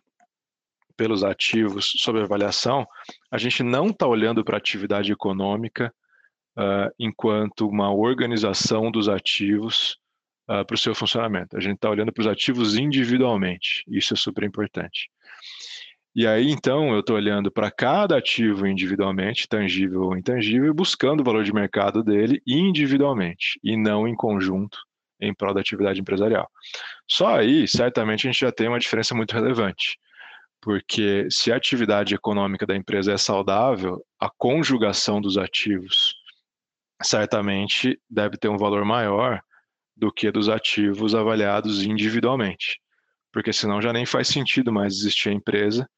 pelos 0.95 1.23
ativos 1.23 1.91
sob 1.97 2.19
avaliação, 2.19 2.88
a 3.29 3.38
gente 3.38 3.62
não 3.62 3.88
está 3.88 4.08
olhando 4.08 4.43
para 4.43 4.56
a 4.56 4.60
atividade 4.60 5.12
econômica 5.12 5.93
uh, 6.58 6.89
enquanto 6.97 7.67
uma 7.67 7.93
organização 7.93 8.89
dos 8.89 9.10
ativos 9.10 9.97
ah, 10.54 10.63
para 10.63 10.76
o 10.76 10.78
seu 10.78 10.94
funcionamento. 10.94 11.58
A 11.58 11.60
gente 11.60 11.76
está 11.76 11.89
olhando 11.89 12.13
para 12.13 12.22
os 12.22 12.28
ativos 12.28 12.78
individualmente. 12.78 13.84
Isso 13.88 14.13
é 14.13 14.18
super 14.18 14.44
importante. 14.44 15.10
E 16.16 16.28
aí, 16.28 16.52
então, 16.52 16.94
eu 16.94 17.00
estou 17.00 17.16
olhando 17.16 17.52
para 17.52 17.72
cada 17.72 18.18
ativo 18.18 18.68
individualmente, 18.68 19.48
tangível 19.48 20.04
ou 20.04 20.16
intangível, 20.16 20.70
e 20.70 20.74
buscando 20.74 21.22
o 21.22 21.24
valor 21.24 21.44
de 21.44 21.52
mercado 21.52 22.04
dele 22.04 22.39
individualmente, 22.46 23.60
e 23.63 23.76
não 23.76 24.08
em 24.08 24.16
conjunto, 24.16 24.78
em 25.20 25.34
prol 25.34 25.56
da 25.56 25.62
atividade 25.62 26.00
empresarial. 26.00 26.48
Só 27.10 27.38
aí, 27.38 27.68
certamente, 27.68 28.28
a 28.28 28.32
gente 28.32 28.42
já 28.42 28.52
tem 28.52 28.68
uma 28.68 28.78
diferença 28.78 29.16
muito 29.16 29.34
relevante, 29.34 29.98
porque 30.62 31.28
se 31.32 31.52
a 31.52 31.56
atividade 31.56 32.13
econômica 32.13 32.68
da 32.68 32.76
empresa 32.76 33.12
é 33.12 33.18
saudável, 33.18 34.06
a 34.20 34.30
conjugação 34.30 35.20
dos 35.20 35.36
ativos 35.36 36.13
certamente 37.02 38.00
deve 38.08 38.38
ter 38.38 38.50
um 38.50 38.58
valor 38.58 38.86
maior 38.86 39.42
do 40.04 40.12
que 40.12 40.30
dos 40.30 40.50
ativos 40.50 41.16
avaliados 41.16 41.82
individualmente, 41.82 42.78
porque 43.32 43.54
senão 43.54 43.82
já 43.82 43.94
nem 43.94 44.06
faz 44.06 44.28
sentido 44.28 44.70
mais 44.70 44.96
existir 44.96 45.30
a 45.30 45.32
empresa 45.32 45.89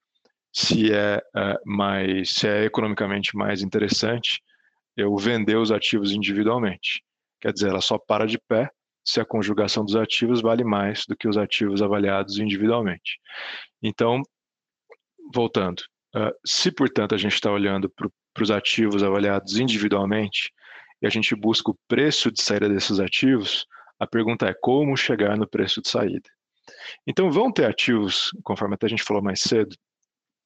se 0.53 0.93
é, 0.93 1.19
é 1.35 1.59
mais 1.65 2.35
se 2.35 2.47
é 2.47 2.65
economicamente 2.65 3.35
mais 3.35 3.63
interessante 3.63 4.43
eu 4.95 5.17
vender 5.17 5.57
os 5.57 5.71
ativos 5.71 6.11
individualmente. 6.11 7.03
Quer 7.41 7.51
dizer, 7.51 7.69
ela 7.69 7.81
só 7.81 7.97
para 7.97 8.27
de 8.27 8.37
pé 8.47 8.69
se 9.03 9.19
a 9.19 9.25
conjugação 9.25 9.83
dos 9.83 9.95
ativos 9.95 10.39
vale 10.39 10.63
mais 10.63 11.03
do 11.07 11.17
que 11.17 11.27
os 11.27 11.35
ativos 11.35 11.81
avaliados 11.81 12.37
individualmente. 12.37 13.19
Então, 13.81 14.21
voltando, 15.33 15.81
se 16.45 16.71
portanto 16.71 17.15
a 17.15 17.17
gente 17.17 17.33
está 17.33 17.51
olhando 17.51 17.89
para 17.89 18.43
os 18.43 18.51
ativos 18.51 19.01
avaliados 19.01 19.57
individualmente 19.57 20.53
e 21.01 21.07
a 21.07 21.09
gente 21.09 21.35
busca 21.35 21.71
o 21.71 21.77
preço 21.87 22.31
de 22.31 22.39
saída 22.39 22.69
desses 22.69 22.99
ativos, 22.99 23.65
a 23.99 24.07
pergunta 24.07 24.47
é 24.47 24.53
como 24.53 24.95
chegar 24.97 25.37
no 25.37 25.47
preço 25.47 25.81
de 25.81 25.89
saída. 25.89 26.29
Então, 27.05 27.31
vão 27.31 27.51
ter 27.51 27.65
ativos, 27.65 28.31
conforme 28.43 28.75
até 28.75 28.87
a 28.87 28.89
gente 28.89 29.03
falou 29.03 29.21
mais 29.21 29.41
cedo, 29.41 29.75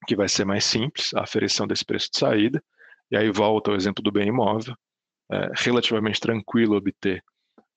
que 0.08 0.16
vai 0.16 0.28
ser 0.28 0.46
mais 0.46 0.66
simples 0.66 1.14
a 1.14 1.22
aferição 1.22 1.68
desse 1.68 1.86
preço 1.86 2.10
de 2.12 2.20
saída, 2.20 2.64
e 3.12 3.18
aí 3.18 3.32
volta 3.32 3.72
ao 3.72 3.78
exemplo 3.78 4.04
do 4.04 4.12
bem 4.12 4.28
imóvel, 4.28 4.76
é 5.32 5.50
relativamente 5.56 6.20
tranquilo 6.20 6.76
obter 6.76 7.24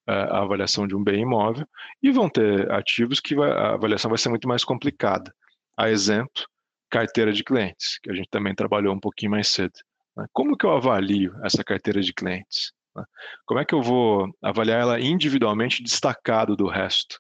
é, 0.09 0.13
a 0.13 0.41
avaliação 0.41 0.87
de 0.87 0.97
um 0.97 1.03
bem 1.03 1.23
imóvel, 1.23 1.67
e 2.03 2.11
vão 2.11 2.29
ter 2.29 2.71
ativos 2.71 3.21
que 3.21 3.35
a 3.35 3.75
avaliação 3.75 4.09
vai 4.09 4.19
ser 4.19 4.29
muito 4.29 4.49
mais 4.49 4.65
complicada. 4.65 5.35
A 5.77 5.91
exemplo, 5.91 6.45
carteira 6.91 7.33
de 7.33 7.43
clientes, 7.43 7.99
que 7.99 8.11
a 8.11 8.15
gente 8.15 8.29
também 8.31 8.55
trabalhou 8.55 8.95
um 8.95 9.01
pouquinho 9.01 9.31
mais 9.31 9.49
cedo. 9.49 9.73
Né? 10.17 10.27
Como 10.33 10.57
que 10.57 10.67
eu 10.67 10.73
avalio 10.73 11.35
essa 11.43 11.65
carteira 11.65 12.01
de 12.03 12.13
clientes? 12.13 12.73
Né? 12.97 13.05
Como 13.47 13.61
é 13.61 13.65
que 13.65 13.75
eu 13.75 13.83
vou 13.83 14.29
avaliar 14.43 14.81
ela 14.81 15.01
individualmente 15.01 15.83
destacado 15.83 16.57
do 16.57 16.67
resto 16.67 17.19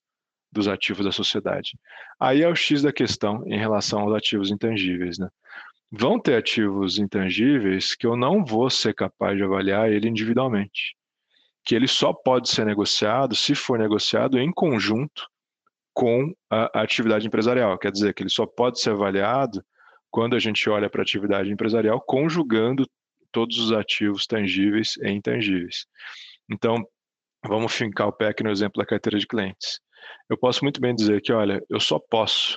dos 0.50 0.68
ativos 0.68 1.04
da 1.04 1.12
sociedade? 1.12 1.78
Aí 2.20 2.42
é 2.42 2.48
o 2.48 2.54
X 2.54 2.82
da 2.82 2.92
questão 2.92 3.42
em 3.46 3.58
relação 3.58 4.00
aos 4.00 4.14
ativos 4.14 4.50
intangíveis. 4.50 5.18
Né? 5.18 5.28
Vão 5.90 6.18
ter 6.20 6.36
ativos 6.36 6.98
intangíveis 6.98 7.94
que 7.94 8.06
eu 8.06 8.16
não 8.16 8.44
vou 8.44 8.70
ser 8.70 8.94
capaz 8.94 9.36
de 9.36 9.44
avaliar 9.44 9.90
ele 9.90 10.08
individualmente, 10.08 10.96
que 11.64 11.74
ele 11.74 11.88
só 11.88 12.12
pode 12.12 12.48
ser 12.48 12.64
negociado 12.64 13.34
se 13.36 13.54
for 13.54 13.78
negociado 13.78 14.38
em 14.38 14.52
conjunto 14.52 15.28
com 15.94 16.32
a, 16.50 16.78
a 16.78 16.82
atividade 16.82 17.26
empresarial. 17.26 17.78
Quer 17.78 17.92
dizer, 17.92 18.14
que 18.14 18.22
ele 18.22 18.30
só 18.30 18.46
pode 18.46 18.80
ser 18.80 18.90
avaliado 18.90 19.62
quando 20.10 20.34
a 20.34 20.38
gente 20.38 20.68
olha 20.68 20.88
para 20.90 21.00
a 21.00 21.04
atividade 21.04 21.50
empresarial 21.50 22.00
conjugando 22.00 22.86
todos 23.32 23.58
os 23.58 23.72
ativos 23.72 24.26
tangíveis 24.26 24.96
e 24.98 25.10
intangíveis. 25.10 25.86
Então, 26.50 26.84
vamos 27.44 27.72
fincar 27.72 28.08
o 28.08 28.12
pé 28.12 28.28
aqui 28.28 28.42
no 28.42 28.50
exemplo 28.50 28.80
da 28.80 28.86
carteira 28.86 29.18
de 29.18 29.26
clientes. 29.26 29.80
Eu 30.28 30.36
posso 30.36 30.64
muito 30.64 30.80
bem 30.80 30.94
dizer 30.94 31.20
que, 31.20 31.32
olha, 31.32 31.62
eu 31.68 31.80
só 31.80 31.98
posso 31.98 32.56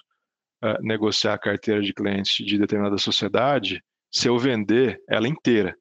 uh, 0.64 0.82
negociar 0.82 1.34
a 1.34 1.40
carteira 1.40 1.82
de 1.82 1.94
clientes 1.94 2.46
de 2.46 2.58
determinada 2.58 2.98
sociedade 2.98 3.84
se 4.12 4.28
eu 4.28 4.38
vender 4.38 5.02
ela 5.10 5.28
inteira. 5.28 5.76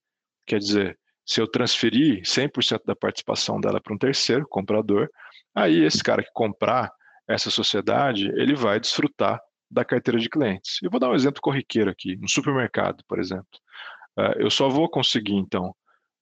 Quer 0.47 0.59
dizer, 0.59 0.99
se 1.27 1.41
eu 1.41 1.47
transferir 1.47 2.23
100% 2.23 2.83
da 2.85 2.95
participação 2.95 3.61
dela 3.61 3.81
para 3.81 3.95
um 3.95 3.99
terceiro 3.99 4.47
comprador, 4.49 5.09
aí 5.55 5.83
esse 5.83 6.03
cara 6.03 6.23
que 6.23 6.31
comprar 6.33 6.91
essa 7.29 7.51
sociedade, 7.51 8.29
ele 8.37 8.55
vai 8.55 8.79
desfrutar 8.79 9.41
da 9.71 9.85
carteira 9.85 10.21
de 10.21 10.29
clientes. 10.29 10.79
Eu 10.83 10.91
vou 10.91 11.01
dar 11.01 11.11
um 11.11 11.15
exemplo 11.15 11.41
corriqueiro 11.41 11.91
aqui, 11.91 12.19
um 12.23 12.29
supermercado, 12.29 13.03
por 13.09 13.19
exemplo. 13.19 13.47
Uh, 14.19 14.39
eu 14.39 14.51
só 14.51 14.69
vou 14.69 14.89
conseguir, 14.89 15.35
então, 15.35 15.75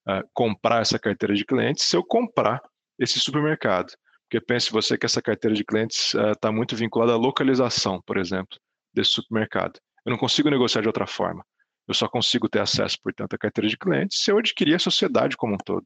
uh, 0.08 0.26
comprar 0.32 0.80
essa 0.80 0.98
carteira 0.98 1.34
de 1.34 1.44
clientes 1.44 1.84
se 1.84 1.96
eu 1.96 2.04
comprar 2.04 2.60
esse 2.98 3.20
supermercado. 3.20 3.92
Porque 4.22 4.44
pense 4.44 4.70
você 4.70 4.96
que 4.96 5.04
essa 5.04 5.20
carteira 5.20 5.54
de 5.54 5.64
clientes 5.64 6.14
está 6.14 6.50
uh, 6.50 6.52
muito 6.52 6.74
vinculada 6.74 7.12
à 7.12 7.16
localização, 7.16 8.00
por 8.06 8.16
exemplo, 8.16 8.58
desse 8.94 9.10
supermercado. 9.10 9.78
Eu 10.04 10.10
não 10.10 10.18
consigo 10.18 10.50
negociar 10.50 10.80
de 10.80 10.88
outra 10.88 11.06
forma. 11.06 11.44
Eu 11.86 11.94
só 11.94 12.08
consigo 12.08 12.48
ter 12.48 12.60
acesso, 12.60 12.96
portanto, 13.02 13.34
à 13.34 13.38
carteira 13.38 13.68
de 13.68 13.76
clientes 13.76 14.18
se 14.18 14.30
eu 14.30 14.38
adquirir 14.38 14.74
a 14.74 14.78
sociedade 14.78 15.36
como 15.36 15.54
um 15.54 15.58
todo. 15.58 15.84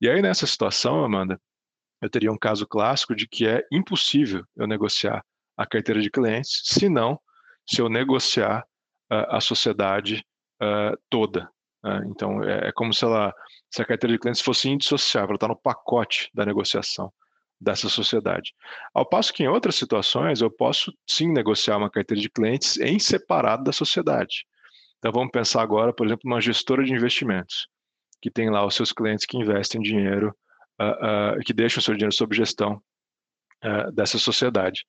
E 0.00 0.08
aí, 0.08 0.20
nessa 0.20 0.46
situação, 0.46 1.04
Amanda, 1.04 1.40
eu 2.02 2.10
teria 2.10 2.32
um 2.32 2.38
caso 2.38 2.66
clássico 2.66 3.14
de 3.14 3.28
que 3.28 3.46
é 3.46 3.64
impossível 3.70 4.44
eu 4.56 4.66
negociar 4.66 5.24
a 5.56 5.64
carteira 5.64 6.00
de 6.00 6.10
clientes, 6.10 6.60
se 6.64 6.88
não 6.88 7.18
se 7.68 7.80
eu 7.80 7.88
negociar 7.88 8.64
a 9.08 9.40
sociedade 9.40 10.24
uh, 10.62 10.96
toda. 11.10 11.50
Uh, 11.84 12.04
então, 12.06 12.42
é, 12.44 12.68
é, 12.68 12.72
como 12.72 12.94
se, 12.94 13.04
ela, 13.04 13.34
se 13.70 13.82
a 13.82 13.84
carteira 13.84 14.14
de 14.14 14.20
clientes 14.20 14.40
fosse 14.40 14.68
indissociável, 14.68 15.30
ela 15.30 15.36
está 15.36 15.48
no 15.48 15.56
pacote 15.56 16.30
da 16.32 16.46
negociação 16.46 17.12
dessa 17.60 17.88
sociedade. 17.88 18.54
Ao 18.94 19.06
passo 19.06 19.32
que 19.32 19.42
em 19.42 19.48
outras 19.48 19.76
situações 19.76 20.40
eu 20.40 20.50
posso 20.50 20.92
sim 21.08 21.32
negociar 21.32 21.76
uma 21.76 21.90
carteira 21.90 22.20
de 22.20 22.28
clientes 22.28 22.76
em 22.78 22.98
separado 22.98 23.64
da 23.64 23.72
sociedade. 23.72 24.44
Então 24.98 25.12
vamos 25.12 25.30
pensar 25.32 25.62
agora, 25.62 25.92
por 25.92 26.06
exemplo, 26.06 26.22
uma 26.24 26.40
gestora 26.40 26.84
de 26.84 26.92
investimentos 26.92 27.68
que 28.22 28.30
tem 28.30 28.48
lá 28.48 28.64
os 28.64 28.76
seus 28.76 28.92
clientes 28.92 29.26
que 29.26 29.36
investem 29.36 29.82
dinheiro, 29.82 30.34
uh, 30.80 31.36
uh, 31.36 31.40
que 31.44 31.52
deixam 31.52 31.80
o 31.80 31.82
seu 31.82 31.94
dinheiro 31.94 32.14
sob 32.14 32.34
gestão 32.34 32.80
uh, 33.64 33.90
dessa 33.92 34.16
sociedade. 34.16 34.86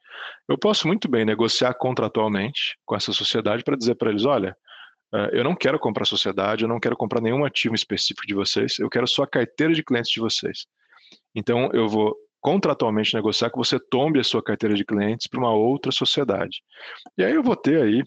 Eu 0.48 0.58
posso 0.58 0.88
muito 0.88 1.10
bem 1.10 1.26
negociar 1.26 1.74
contratualmente 1.74 2.78
com 2.86 2.96
essa 2.96 3.12
sociedade 3.12 3.64
para 3.64 3.76
dizer 3.76 3.96
para 3.96 4.12
eles, 4.12 4.24
olha, 4.24 4.56
eu 5.32 5.44
não 5.44 5.56
quero 5.56 5.80
comprar 5.80 6.06
sociedade, 6.06 6.64
eu 6.64 6.68
não 6.68 6.80
quero 6.80 6.98
comprar 6.98 7.22
nenhum 7.22 7.46
ativo 7.46 7.76
específico 7.76 8.26
de 8.26 8.34
vocês, 8.34 8.80
eu 8.80 8.90
quero 8.90 9.08
só 9.08 9.24
a 9.24 9.28
carteira 9.28 9.74
de 9.74 9.84
clientes 9.84 10.12
de 10.12 10.20
vocês. 10.20 10.66
Então 11.36 11.70
eu 11.74 11.88
vou 11.88 12.16
contratualmente 12.42 13.16
negociar 13.16 13.50
que 13.50 13.58
você 13.58 13.80
tome 13.80 14.20
a 14.20 14.24
sua 14.24 14.44
carteira 14.44 14.76
de 14.76 14.84
clientes 14.84 15.28
para 15.28 15.40
uma 15.40 15.54
outra 15.54 15.92
sociedade. 15.92 16.62
E 17.18 17.24
aí 17.24 17.34
eu 17.34 17.42
vou 17.42 17.56
ter 17.56 17.82
aí 17.82 18.04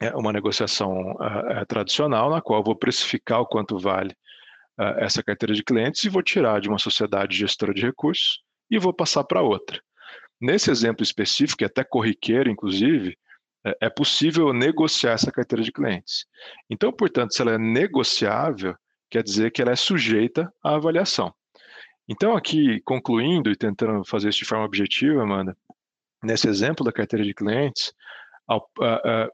é, 0.00 0.14
uma 0.16 0.32
negociação 0.32 1.12
uh, 1.12 1.66
tradicional, 1.68 2.30
na 2.30 2.40
qual 2.40 2.60
eu 2.60 2.64
vou 2.64 2.74
precificar 2.74 3.40
o 3.40 3.46
quanto 3.46 3.78
vale 3.78 4.12
uh, 4.80 4.98
essa 4.98 5.22
carteira 5.22 5.54
de 5.54 5.62
clientes 5.62 6.02
e 6.02 6.08
vou 6.08 6.22
tirar 6.22 6.60
de 6.60 6.68
uma 6.68 6.78
sociedade 6.78 7.36
gestora 7.36 7.72
de 7.72 7.82
recursos 7.82 8.40
e 8.68 8.78
vou 8.78 8.92
passar 8.92 9.22
para 9.22 9.40
outra. 9.40 9.80
Nesse 10.40 10.70
exemplo 10.70 11.04
específico, 11.04 11.62
e 11.62 11.66
até 11.66 11.84
corriqueiro, 11.84 12.50
inclusive, 12.50 13.16
é, 13.64 13.76
é 13.82 13.90
possível 13.90 14.52
negociar 14.52 15.12
essa 15.12 15.30
carteira 15.30 15.62
de 15.62 15.72
clientes. 15.72 16.26
Então, 16.68 16.92
portanto, 16.92 17.34
se 17.34 17.42
ela 17.42 17.52
é 17.52 17.58
negociável, 17.58 18.74
quer 19.10 19.22
dizer 19.22 19.50
que 19.50 19.60
ela 19.60 19.72
é 19.72 19.76
sujeita 19.76 20.52
à 20.62 20.74
avaliação. 20.74 21.34
Então, 22.08 22.36
aqui, 22.36 22.80
concluindo 22.80 23.50
e 23.50 23.56
tentando 23.56 24.04
fazer 24.04 24.30
isso 24.30 24.40
de 24.40 24.44
forma 24.44 24.64
objetiva, 24.64 25.22
Amanda, 25.22 25.56
nesse 26.22 26.48
exemplo 26.48 26.84
da 26.84 26.92
carteira 26.92 27.24
de 27.24 27.34
clientes, 27.34 27.92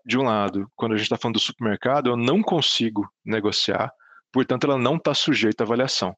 de 0.04 0.18
um 0.18 0.22
lado, 0.22 0.70
quando 0.76 0.92
a 0.92 0.96
gente 0.96 1.06
está 1.06 1.16
falando 1.16 1.36
do 1.36 1.40
supermercado, 1.40 2.10
eu 2.10 2.16
não 2.16 2.42
consigo 2.42 3.08
negociar, 3.24 3.90
portanto, 4.30 4.64
ela 4.64 4.78
não 4.78 4.96
está 4.96 5.14
sujeita 5.14 5.64
à 5.64 5.66
avaliação. 5.66 6.14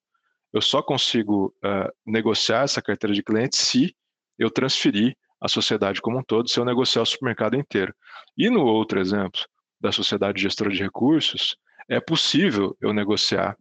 Eu 0.53 0.61
só 0.61 0.83
consigo 0.83 1.55
uh, 1.59 1.93
negociar 2.07 2.63
essa 2.63 2.83
carteira 2.83 3.15
de 3.15 3.23
clientes 3.23 3.61
se 3.61 3.95
eu 4.39 4.51
transferir 4.51 5.17
a 5.41 5.49
sociedade 5.49 6.01
como 6.01 6.19
um 6.19 6.23
todo, 6.23 6.49
se 6.49 6.59
eu 6.59 6.65
negociar 6.65 7.03
o 7.03 7.07
supermercado 7.07 7.55
inteiro. 7.55 7.95
E 8.37 8.51
no 8.51 8.65
outro 8.65 9.01
exemplo, 9.01 9.41
da 9.81 9.93
sociedade 9.93 10.41
gestora 10.43 10.71
de 10.71 10.83
recursos, 10.83 11.57
é 11.89 12.01
possível 12.01 12.77
eu 12.81 12.93
negociar 12.93 13.57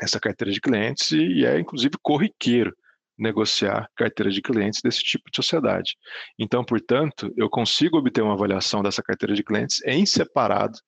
essa 0.00 0.18
carteira 0.18 0.52
de 0.52 0.60
clientes 0.60 1.12
e 1.12 1.44
é 1.44 1.58
inclusive 1.58 1.94
corriqueiro 2.02 2.74
negociar 3.18 3.88
carteira 3.94 4.30
de 4.30 4.40
clientes 4.40 4.80
desse 4.82 5.02
tipo 5.02 5.30
de 5.30 5.36
sociedade. 5.36 5.96
Então, 6.38 6.64
portanto, 6.64 7.32
eu 7.36 7.48
consigo 7.48 7.98
obter 7.98 8.22
uma 8.22 8.32
avaliação 8.32 8.82
dessa 8.82 9.02
carteira 9.02 9.34
de 9.34 9.44
clientes 9.44 9.80
em 9.84 10.04
separado 10.06 10.78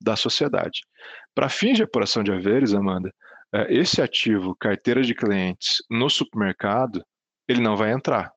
da 0.00 0.16
sociedade. 0.16 0.80
Para 1.34 1.48
fins 1.48 1.76
de 1.76 1.82
apuração 1.82 2.22
de 2.22 2.32
haveres, 2.32 2.74
Amanda, 2.74 3.12
é, 3.54 3.72
esse 3.72 4.02
ativo, 4.02 4.54
carteira 4.58 5.02
de 5.02 5.14
clientes, 5.14 5.78
no 5.88 6.10
supermercado, 6.10 7.02
ele 7.48 7.60
não 7.60 7.76
vai 7.76 7.92
entrar. 7.92 8.30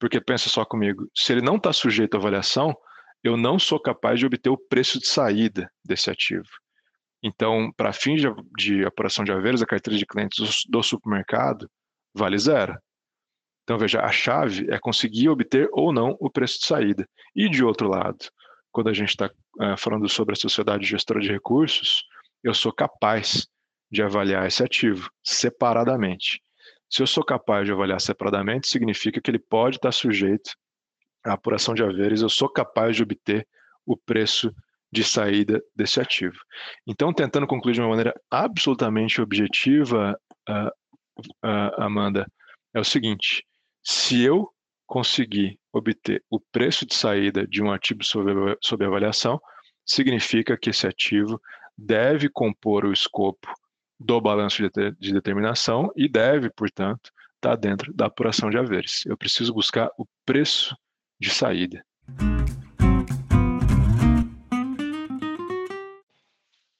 Porque 0.00 0.20
pensa 0.20 0.48
só 0.48 0.64
comigo, 0.64 1.06
se 1.14 1.32
ele 1.32 1.42
não 1.42 1.56
está 1.56 1.72
sujeito 1.72 2.14
à 2.14 2.18
avaliação, 2.18 2.74
eu 3.22 3.36
não 3.36 3.58
sou 3.58 3.78
capaz 3.78 4.18
de 4.18 4.26
obter 4.26 4.48
o 4.48 4.56
preço 4.56 4.98
de 4.98 5.06
saída 5.06 5.70
desse 5.84 6.10
ativo. 6.10 6.48
Então, 7.22 7.70
para 7.76 7.92
fins 7.92 8.22
de, 8.22 8.28
de, 8.56 8.84
apuração 8.84 9.24
de 9.24 9.30
haveres, 9.30 9.60
a 9.60 9.66
carteira 9.66 9.98
de 9.98 10.06
clientes 10.06 10.64
do, 10.68 10.82
supermercado 10.82 11.70
vale 12.14 12.38
zero. 12.38 12.78
Então, 13.62 13.78
veja, 13.78 14.00
a 14.00 14.10
chave 14.10 14.66
é 14.70 14.78
conseguir 14.78 15.28
obter 15.28 15.68
ou 15.72 15.92
não 15.92 16.16
o 16.18 16.30
preço 16.30 16.58
de 16.60 16.66
saída. 16.66 17.06
E, 17.36 17.48
de 17.48 17.62
outro 17.62 17.88
lado, 17.88 18.24
quando 18.72 18.88
a 18.88 18.94
gente 18.94 19.10
está 19.10 19.26
uh, 19.26 19.76
falando 19.76 20.08
sobre 20.08 20.32
a 20.32 20.36
sociedade 20.36 20.86
gestora 20.86 21.20
de 21.20 21.30
recursos, 21.30 22.02
eu 22.42 22.54
sou 22.54 22.72
capaz 22.72 23.46
de 23.90 24.02
avaliar 24.02 24.46
esse 24.46 24.62
ativo 24.62 25.10
separadamente. 25.22 26.40
Se 26.90 27.02
eu 27.02 27.06
sou 27.06 27.24
capaz 27.24 27.66
de 27.66 27.72
avaliar 27.72 28.00
separadamente, 28.00 28.68
significa 28.68 29.20
que 29.20 29.30
ele 29.30 29.38
pode 29.38 29.76
estar 29.76 29.92
sujeito 29.92 30.50
à 31.24 31.34
apuração 31.34 31.72
de 31.72 31.84
haveres, 31.84 32.20
eu 32.20 32.28
sou 32.28 32.48
capaz 32.48 32.96
de 32.96 33.02
obter 33.02 33.46
o 33.86 33.96
preço 33.96 34.52
de 34.92 35.04
saída 35.04 35.62
desse 35.74 36.00
ativo. 36.00 36.36
Então, 36.84 37.12
tentando 37.12 37.46
concluir 37.46 37.74
de 37.74 37.80
uma 37.80 37.90
maneira 37.90 38.12
absolutamente 38.28 39.20
objetiva, 39.20 40.18
uh, 40.48 40.68
uh, 41.46 41.80
Amanda, 41.82 42.26
é 42.74 42.80
o 42.80 42.84
seguinte: 42.84 43.44
se 43.84 44.20
eu 44.22 44.48
conseguir 44.84 45.60
obter 45.72 46.24
o 46.28 46.40
preço 46.40 46.84
de 46.84 46.94
saída 46.94 47.46
de 47.46 47.62
um 47.62 47.70
ativo 47.70 48.02
sob, 48.02 48.32
sob 48.60 48.84
avaliação, 48.84 49.40
significa 49.86 50.58
que 50.58 50.70
esse 50.70 50.88
ativo 50.88 51.40
deve 51.78 52.28
compor 52.28 52.84
o 52.84 52.92
escopo 52.92 53.48
do 54.00 54.18
balanço 54.20 54.62
de, 54.62 54.90
de 54.98 55.12
determinação 55.12 55.92
e 55.94 56.08
deve, 56.08 56.48
portanto, 56.50 57.10
estar 57.36 57.54
dentro 57.54 57.92
da 57.92 58.06
apuração 58.06 58.48
de 58.48 58.56
haveres. 58.56 59.04
Eu 59.04 59.16
preciso 59.16 59.52
buscar 59.52 59.90
o 59.98 60.06
preço 60.24 60.74
de 61.20 61.28
saída. 61.28 61.84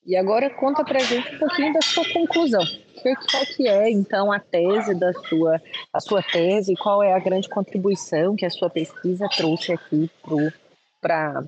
E 0.07 0.17
agora 0.17 0.51
conta 0.51 0.83
pra 0.83 0.99
gente 0.99 1.37
um 1.37 1.39
pouquinho 1.39 1.73
da 1.73 1.83
sua 1.83 2.05
conclusão. 2.13 2.65
Qual 3.31 3.47
que 3.47 3.69
é, 3.69 3.91
então, 3.91 4.33
a 4.33 4.41
tese 4.41 4.99
da 4.99 5.13
sua, 5.13 5.61
a 5.93 6.01
sua 6.01 6.23
tese, 6.23 6.75
qual 6.75 7.03
é 7.03 7.15
a 7.15 7.19
grande 7.19 7.49
contribuição 7.49 8.35
que 8.35 8.45
a 8.45 8.51
sua 8.51 8.69
pesquisa 8.69 9.29
trouxe 9.29 9.73
aqui 9.73 10.11
para 11.01 11.45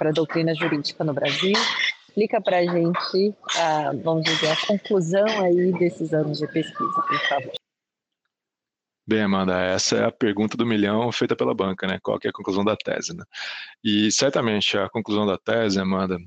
a 0.00 0.12
doutrina 0.12 0.54
jurídica 0.54 1.04
no 1.04 1.12
Brasil? 1.12 1.52
Explica 2.12 2.42
para 2.42 2.58
a 2.58 2.66
gente, 2.66 3.34
a, 3.56 3.92
vamos 4.04 4.24
dizer, 4.24 4.50
a 4.50 4.66
conclusão 4.66 5.26
aí 5.42 5.72
desses 5.72 6.12
anos 6.12 6.38
de 6.38 6.46
pesquisa, 6.46 7.02
por 7.08 7.18
favor. 7.26 7.52
Bem, 9.06 9.22
Amanda, 9.22 9.58
essa 9.58 9.96
é 9.96 10.04
a 10.04 10.12
pergunta 10.12 10.54
do 10.54 10.66
milhão 10.66 11.10
feita 11.10 11.34
pela 11.34 11.54
banca, 11.54 11.86
né? 11.86 11.98
Qual 12.02 12.18
é 12.22 12.28
a 12.28 12.32
conclusão 12.32 12.62
da 12.62 12.76
tese, 12.76 13.16
né? 13.16 13.24
E 13.82 14.12
certamente 14.12 14.76
a 14.76 14.90
conclusão 14.90 15.26
da 15.26 15.38
tese, 15.38 15.80
Amanda, 15.80 16.18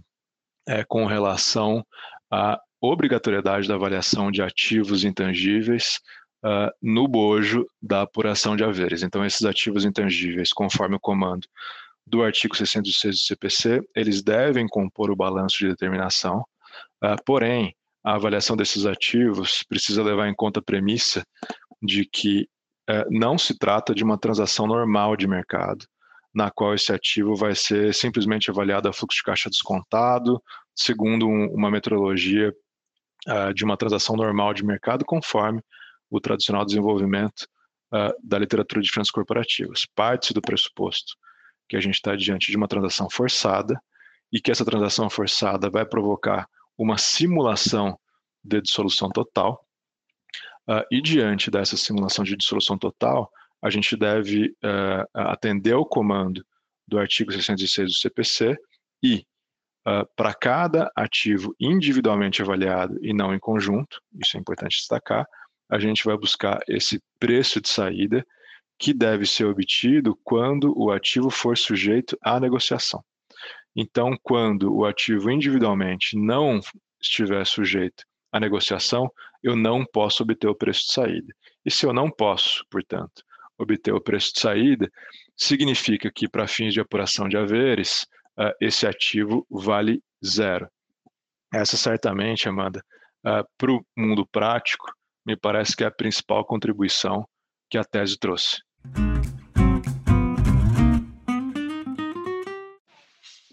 é, 0.67 0.84
com 0.84 1.06
relação 1.06 1.86
à 2.32 2.60
obrigatoriedade 2.82 3.67
da 3.67 3.76
avaliação 3.76 4.32
de 4.32 4.41
ativos 4.41 5.04
intangíveis 5.04 6.00
uh, 6.43 6.74
no 6.82 7.08
bojo 7.08 7.63
da 7.80 8.02
apuração 8.02 8.56
de 8.56 8.63
haveres. 8.63 9.04
Então, 9.04 9.24
esses 9.24 9.45
ativos 9.45 9.86
intangíveis, 9.86 10.52
conforme 10.52 10.95
o 10.95 11.00
comando 11.00 11.48
do 12.06 12.24
artigo 12.24 12.56
66 12.56 13.15
do 13.15 13.22
CPC, 13.22 13.82
eles 13.96 14.22
devem 14.22 14.68
compor 14.68 15.10
o 15.10 15.15
balanço 15.15 15.58
de 15.60 15.70
determinação, 15.70 16.46
uh, 17.04 17.15
porém, 17.26 17.76
a 18.04 18.13
avaliação 18.13 18.56
desses 18.56 18.86
ativos 18.86 19.63
precisa 19.68 20.04
levar 20.04 20.28
em 20.28 20.36
conta 20.36 20.60
a 20.60 20.63
premissa 20.63 21.26
de 21.82 22.06
que 22.06 22.48
é, 22.88 23.04
não 23.10 23.38
se 23.38 23.58
trata 23.58 23.96
de 23.96 24.04
uma 24.04 24.18
transação 24.18 24.68
normal 24.68 25.15
de 25.15 25.28
mercado, 25.28 25.86
na 26.34 26.52
qual 26.52 26.76
esse 26.76 26.94
ativo 26.94 27.36
vai 27.36 27.56
ser 27.56 27.94
simplesmente 27.96 28.52
avaliado 28.52 28.88
a 28.88 28.94
fluxo 28.94 29.18
de 29.18 29.24
caixa 29.24 29.50
descontado, 29.50 30.41
segundo 30.76 31.28
um, 31.28 31.48
uma 31.48 31.72
metodologia 31.72 32.54
uh, 33.28 33.54
de 33.54 33.63
uma 33.63 33.76
transação 33.76 34.15
normal 34.15 34.54
de 34.54 34.63
mercado, 34.63 35.04
conforme 35.04 35.62
o 36.10 36.20
tradicional 36.20 36.63
desenvolvimento 36.63 37.48
uh, 37.91 38.13
da 38.24 38.38
literatura 38.38 38.82
de 38.82 38.91
finanças 38.91 39.12
corporativas. 39.12 39.88
Parte 39.96 40.32
do 40.32 40.41
pressuposto 40.41 41.15
que 41.67 41.75
a 41.75 41.82
gente 41.82 41.95
está 41.95 42.15
diante 42.15 42.51
de 42.51 42.58
uma 42.58 42.67
transação 42.67 43.10
forçada 43.10 43.80
e 44.32 44.39
que 44.39 44.51
essa 44.51 44.65
transação 44.65 45.10
forçada 45.10 45.69
vai 45.69 45.86
provocar 45.86 46.47
uma 46.78 46.97
simulação 46.97 47.97
de 48.43 48.62
dissolução 48.62 49.10
total. 49.10 49.65
Uh, 50.67 50.84
e 50.91 51.01
diante 51.01 51.49
dessa 51.49 51.78
simulação 51.78 52.23
de 52.23 52.36
dissolução 52.36 52.78
total, 52.78 53.32
a 53.62 53.69
gente 53.69 53.95
deve 53.95 54.47
uh, 54.63 55.08
atender 55.13 55.73
ao 55.73 55.86
comando 55.86 56.45
do 56.88 56.99
artigo 56.99 57.32
606 57.32 57.91
do 57.91 57.97
CPC 57.97 58.58
e, 59.01 59.25
uh, 59.88 60.08
para 60.15 60.34
cada 60.34 60.91
ativo 60.95 61.56
individualmente 61.60 62.41
avaliado 62.41 62.97
e 63.01 63.13
não 63.13 63.34
em 63.34 63.39
conjunto, 63.39 64.01
isso 64.19 64.38
é 64.38 64.39
importante 64.39 64.78
destacar, 64.78 65.25
a 65.69 65.80
gente 65.80 66.04
vai 66.04 66.17
buscar 66.17 66.60
esse 66.67 67.01
preço 67.19 67.60
de 67.60 67.69
saída 67.69 68.25
que 68.78 68.94
deve 68.94 69.26
ser 69.26 69.46
obtido 69.46 70.18
quando 70.24 70.74
o 70.78 70.92
ativo 70.92 71.30
for 71.30 71.58
sujeito 71.58 72.18
à 72.22 72.40
negociação. 72.40 73.04
Então, 73.76 74.18
quando 74.24 74.74
o 74.74 74.86
ativo 74.86 75.30
individualmente 75.30 76.18
não 76.18 76.60
estiver 77.02 77.46
sujeito 77.46 78.06
à 78.32 78.40
negociação, 78.40 79.12
eu 79.44 79.56
não 79.56 79.86
posso 79.86 80.24
obter 80.24 80.48
o 80.48 80.56
preço 80.56 80.88
de 80.88 80.94
saída. 80.94 81.34
E 81.66 81.72
se 81.72 81.86
eu 81.86 81.94
não 81.94 82.10
posso, 82.10 82.66
portanto, 82.70 83.24
obter 83.58 83.94
o 83.94 84.02
preço 84.02 84.34
de 84.34 84.40
saída, 84.40 84.92
significa 85.36 86.12
que, 86.12 86.28
para 86.28 86.48
fins 86.48 86.74
de 86.74 86.80
apuração 86.80 87.28
de 87.28 87.38
haveres, 87.38 88.04
uh, 88.38 88.52
esse 88.60 88.88
ativo 88.88 89.46
vale 89.50 90.02
zero. 90.26 90.70
Essa 91.54 91.78
certamente, 91.78 92.48
Amanda, 92.48 92.84
uh, 93.26 93.46
para 93.58 93.72
o 93.72 93.86
mundo 93.96 94.26
prático, 94.26 94.92
me 95.26 95.36
parece 95.36 95.76
que 95.76 95.84
é 95.84 95.88
a 95.88 95.92
principal 95.92 96.46
contribuição 96.46 97.28
que 97.69 97.78
a 97.78 97.84
tese 97.84 98.17
trouxe. 98.17 98.58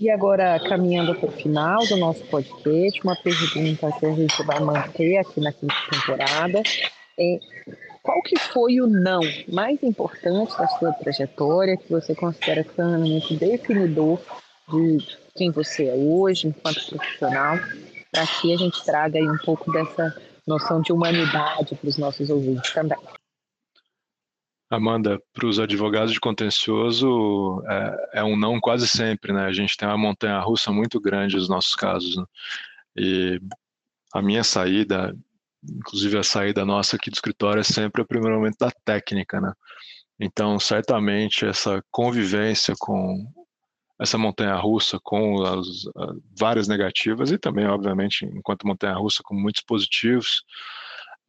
E 0.02 0.10
agora, 0.10 0.58
caminhando 0.68 1.14
para 1.14 1.28
o 1.28 1.30
final 1.32 1.78
do 1.86 1.96
nosso 1.96 2.24
podcast, 2.26 3.00
uma 3.04 3.14
pergunta 3.14 3.92
que 4.00 4.06
a 4.06 4.12
gente 4.12 4.42
vai 4.42 4.58
manter 4.58 5.16
aqui 5.18 5.40
na 5.40 5.52
quinta 5.52 5.76
temporada 5.92 6.60
é 7.16 7.38
qual 8.02 8.20
que 8.22 8.36
foi 8.36 8.80
o 8.80 8.88
não 8.88 9.20
mais 9.46 9.80
importante 9.80 10.58
da 10.58 10.66
sua 10.66 10.92
trajetória 10.94 11.76
que 11.76 11.88
você 11.88 12.16
considera 12.16 12.64
que 12.64 12.70
foi 12.70 12.84
um 12.84 12.94
elemento 12.96 13.36
definidor 13.36 14.18
de 14.68 14.98
quem 15.36 15.52
você 15.52 15.86
é 15.86 15.94
hoje 15.94 16.48
enquanto 16.48 16.84
profissional, 16.84 17.58
para 18.10 18.26
que 18.26 18.52
a 18.52 18.56
gente 18.56 18.84
traga 18.84 19.20
aí 19.20 19.28
um 19.28 19.38
pouco 19.44 19.70
dessa 19.72 20.16
noção 20.48 20.80
de 20.80 20.92
humanidade 20.92 21.76
para 21.76 21.88
os 21.88 21.96
nossos 21.96 22.28
ouvintes 22.28 22.72
também. 22.72 22.98
Amanda, 24.72 25.20
para 25.34 25.46
os 25.46 25.60
advogados 25.60 26.14
de 26.14 26.18
contencioso, 26.18 27.62
é, 27.68 28.20
é, 28.20 28.24
um 28.24 28.38
não 28.38 28.58
quase 28.58 28.88
sempre, 28.88 29.30
né? 29.30 29.44
A 29.44 29.52
gente 29.52 29.76
tem 29.76 29.86
uma 29.86 29.98
montanha 29.98 30.38
russa 30.40 30.72
muito 30.72 30.98
grande 30.98 31.36
nos 31.36 31.46
nossos 31.46 31.74
casos. 31.74 32.16
Né? 32.16 32.24
E 32.96 33.40
a 34.14 34.22
minha 34.22 34.42
saída, 34.42 35.14
inclusive 35.62 36.16
a 36.16 36.22
saída 36.22 36.64
nossa 36.64 36.96
aqui 36.96 37.10
do 37.10 37.14
escritório, 37.14 37.60
é 37.60 37.62
sempre 37.62 38.00
o 38.00 38.06
primeiro 38.06 38.36
momento 38.36 38.56
da 38.58 38.70
técnica, 38.82 39.42
né? 39.42 39.52
Então, 40.18 40.58
certamente, 40.58 41.44
essa 41.44 41.84
convivência 41.90 42.74
com 42.78 43.30
essa 44.00 44.16
montanha 44.16 44.54
russa, 44.54 44.98
com 45.02 45.42
as, 45.44 45.66
as 45.94 46.16
várias 46.34 46.66
negativas 46.66 47.30
e 47.30 47.36
também, 47.36 47.66
obviamente, 47.66 48.24
enquanto 48.24 48.66
montanha 48.66 48.94
russa, 48.94 49.22
com 49.22 49.34
muitos 49.34 49.62
positivos, 49.62 50.44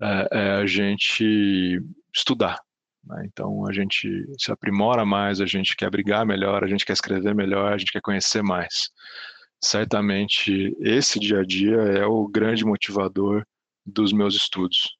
é, 0.01 0.27
é 0.31 0.51
a 0.51 0.65
gente 0.65 1.81
estudar, 2.15 2.61
né? 3.05 3.23
Então 3.25 3.67
a 3.67 3.73
gente 3.73 4.25
se 4.37 4.51
aprimora 4.51 5.05
mais, 5.05 5.41
a 5.41 5.45
gente 5.45 5.75
quer 5.75 5.89
brigar 5.89 6.25
melhor, 6.25 6.63
a 6.63 6.67
gente 6.67 6.85
quer 6.85 6.93
escrever 6.93 7.35
melhor, 7.35 7.73
a 7.73 7.77
gente 7.77 7.91
quer 7.91 8.01
conhecer 8.01 8.41
mais. 8.41 8.89
Certamente 9.61 10.75
esse 10.79 11.19
dia 11.19 11.39
a 11.39 11.45
dia 11.45 11.77
é 11.77 12.05
o 12.05 12.27
grande 12.27 12.65
motivador 12.65 13.45
dos 13.85 14.11
meus 14.11 14.35
estudos. 14.35 14.97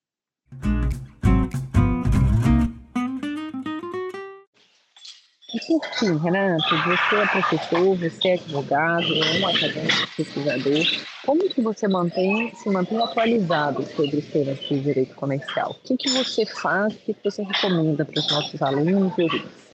Por 5.68 5.86
fim, 6.00 6.18
Renato, 6.18 6.76
você 6.84 7.16
é 7.16 7.28
professor, 7.28 7.96
você 7.96 8.28
é 8.30 8.34
advogado, 8.34 9.06
é 9.06 9.40
um 9.40 9.48
acadêmico 9.48 10.16
pesquisador. 10.18 10.86
Como 11.26 11.50
que 11.50 11.62
você 11.62 11.88
mantém, 11.88 12.54
se 12.56 12.70
mantém 12.70 13.02
atualizado 13.02 13.84
sobre 13.84 14.18
os 14.18 14.26
temas 14.26 14.60
de 14.60 14.82
direito 14.82 15.16
comercial? 15.16 15.72
O 15.72 15.76
que, 15.76 15.98
que 15.98 16.10
você 16.10 16.46
faz, 16.46 16.96
o 16.96 16.98
que, 17.00 17.14
que 17.14 17.24
você 17.24 17.44
recomenda 17.44 18.04
para 18.04 18.20
os 18.20 18.32
nossos 18.32 18.62
alunos 18.62 19.18
e 19.18 19.22
ouvintes? 19.22 19.74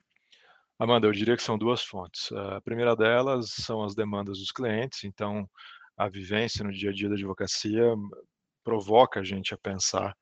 Amanda, 0.78 1.08
eu 1.08 1.12
diria 1.12 1.36
que 1.36 1.44
são 1.44 1.58
duas 1.58 1.82
fontes. 1.82 2.32
A 2.32 2.62
primeira 2.62 2.96
delas 2.96 3.50
são 3.50 3.84
as 3.84 3.96
demandas 3.96 4.40
dos 4.40 4.52
clientes, 4.52 5.04
então 5.04 5.50
a 5.98 6.08
vivência 6.08 6.64
no 6.64 6.72
dia 6.72 6.90
a 6.90 6.94
dia 6.94 7.10
da 7.10 7.16
advocacia 7.16 7.84
provoca 8.64 9.20
a 9.20 9.24
gente 9.24 9.54
a 9.54 9.58
pensar 9.58 10.16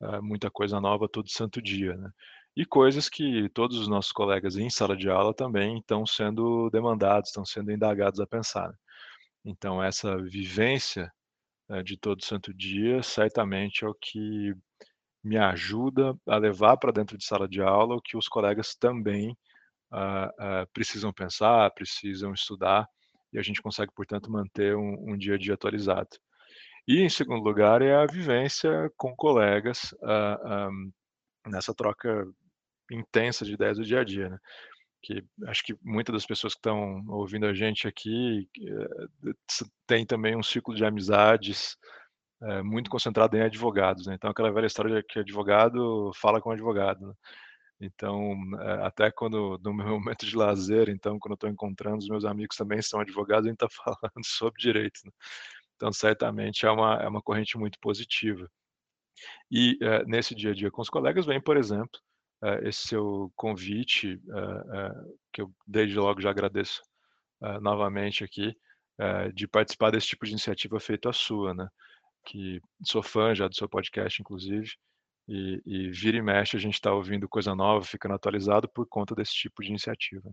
uh, 0.00 0.22
muita 0.22 0.50
coisa 0.50 0.80
nova 0.80 1.08
todo 1.08 1.30
santo 1.30 1.60
dia, 1.60 1.96
né? 1.96 2.10
E 2.56 2.64
coisas 2.66 3.08
que 3.08 3.48
todos 3.50 3.78
os 3.78 3.88
nossos 3.88 4.12
colegas 4.12 4.56
em 4.56 4.68
sala 4.68 4.96
de 4.96 5.08
aula 5.08 5.32
também 5.32 5.78
estão 5.78 6.04
sendo 6.06 6.68
demandados, 6.70 7.30
estão 7.30 7.44
sendo 7.44 7.70
indagados 7.72 8.20
a 8.20 8.26
pensar. 8.26 8.68
Né? 8.68 8.74
Então, 9.44 9.82
essa 9.82 10.16
vivência 10.18 11.10
né, 11.68 11.82
de 11.82 11.96
todo 11.96 12.24
santo 12.24 12.52
dia 12.52 13.02
certamente 13.02 13.84
é 13.84 13.88
o 13.88 13.94
que 13.94 14.54
me 15.22 15.36
ajuda 15.36 16.16
a 16.26 16.36
levar 16.36 16.76
para 16.76 16.92
dentro 16.92 17.16
de 17.16 17.24
sala 17.24 17.48
de 17.48 17.62
aula 17.62 17.96
o 17.96 18.02
que 18.02 18.16
os 18.16 18.28
colegas 18.28 18.74
também 18.74 19.36
uh, 19.92 20.62
uh, 20.62 20.66
precisam 20.72 21.12
pensar, 21.12 21.70
precisam 21.72 22.32
estudar, 22.32 22.88
e 23.32 23.38
a 23.38 23.42
gente 23.42 23.62
consegue, 23.62 23.92
portanto, 23.94 24.30
manter 24.30 24.74
um, 24.76 25.12
um 25.12 25.16
dia 25.16 25.34
a 25.34 25.38
dia 25.38 25.54
atualizado. 25.54 26.08
E, 26.88 27.00
em 27.00 27.08
segundo 27.08 27.44
lugar, 27.44 27.82
é 27.82 27.94
a 27.94 28.06
vivência 28.06 28.90
com 28.96 29.14
colegas 29.14 29.92
uh, 30.02 30.08
ah, 30.44 30.68
um, 30.70 30.90
nessa 31.50 31.74
troca 31.74 32.26
intensa 32.90 33.44
de 33.44 33.54
ideias 33.54 33.78
do 33.78 33.84
dia 33.84 34.00
a 34.00 34.04
dia, 34.04 34.28
né? 34.30 34.38
Que 35.02 35.24
acho 35.46 35.64
que 35.64 35.74
muitas 35.82 36.12
das 36.14 36.26
pessoas 36.26 36.54
que 36.54 36.58
estão 36.58 37.04
ouvindo 37.08 37.46
a 37.46 37.54
gente 37.54 37.88
aqui 37.88 38.48
é, 38.58 39.32
tem 39.86 40.04
também 40.06 40.36
um 40.36 40.42
ciclo 40.42 40.74
de 40.74 40.84
amizades 40.84 41.76
é, 42.42 42.62
muito 42.62 42.90
concentrado 42.90 43.36
em 43.36 43.42
advogados, 43.42 44.06
né? 44.06 44.14
Então 44.14 44.30
aquela 44.30 44.52
velha 44.52 44.66
história 44.66 44.96
de 44.96 45.02
que 45.02 45.18
advogado 45.18 46.10
fala 46.14 46.40
com 46.40 46.50
advogado. 46.50 47.06
Né? 47.06 47.14
Então, 47.80 48.34
é, 48.60 48.86
até 48.86 49.10
quando 49.10 49.58
no 49.62 49.74
meu 49.74 49.86
momento 50.00 50.26
de 50.26 50.36
lazer, 50.36 50.88
então 50.88 51.18
quando 51.18 51.34
estou 51.34 51.50
encontrando 51.50 51.98
os 51.98 52.08
meus 52.08 52.24
amigos 52.24 52.56
também 52.56 52.82
são 52.82 53.00
advogados, 53.00 53.46
a 53.46 53.50
gente 53.50 53.62
está 53.62 53.68
falando 53.84 54.26
sobre 54.26 54.60
direito. 54.60 55.00
Né? 55.04 55.12
Então, 55.76 55.92
certamente 55.92 56.66
é 56.66 56.70
uma 56.70 56.96
é 56.96 57.08
uma 57.08 57.22
corrente 57.22 57.58
muito 57.58 57.78
positiva. 57.80 58.48
E 59.50 59.78
nesse 60.06 60.34
dia 60.34 60.50
a 60.52 60.54
dia 60.54 60.70
com 60.70 60.82
os 60.82 60.90
colegas 60.90 61.26
vem, 61.26 61.40
por 61.40 61.56
exemplo, 61.56 62.00
uh, 62.42 62.66
esse 62.66 62.88
seu 62.88 63.32
convite, 63.36 64.14
uh, 64.28 65.18
que 65.32 65.42
eu 65.42 65.52
desde 65.66 65.98
logo 65.98 66.20
já 66.20 66.30
agradeço 66.30 66.82
novamente 67.62 68.22
aqui, 68.22 68.54
de 69.32 69.48
participar 69.48 69.90
desse 69.90 70.08
tipo 70.08 70.26
de 70.26 70.32
iniciativa 70.32 70.78
feita 70.78 71.08
a 71.08 71.12
sua, 71.12 71.54
né? 71.54 71.66
Que 72.26 72.60
sou 72.84 73.02
fã 73.02 73.34
já 73.34 73.48
do 73.48 73.56
seu 73.56 73.66
podcast, 73.66 74.20
inclusive, 74.20 74.70
e, 75.26 75.62
e 75.64 75.90
vira 75.90 76.18
e 76.18 76.22
mexe 76.22 76.58
a 76.58 76.60
gente 76.60 76.74
está 76.74 76.92
ouvindo 76.92 77.26
coisa 77.26 77.54
nova, 77.54 77.82
ficando 77.82 78.14
atualizado 78.14 78.68
por 78.68 78.86
conta 78.86 79.14
desse 79.14 79.32
tipo 79.32 79.62
de 79.62 79.70
iniciativa. 79.70 80.30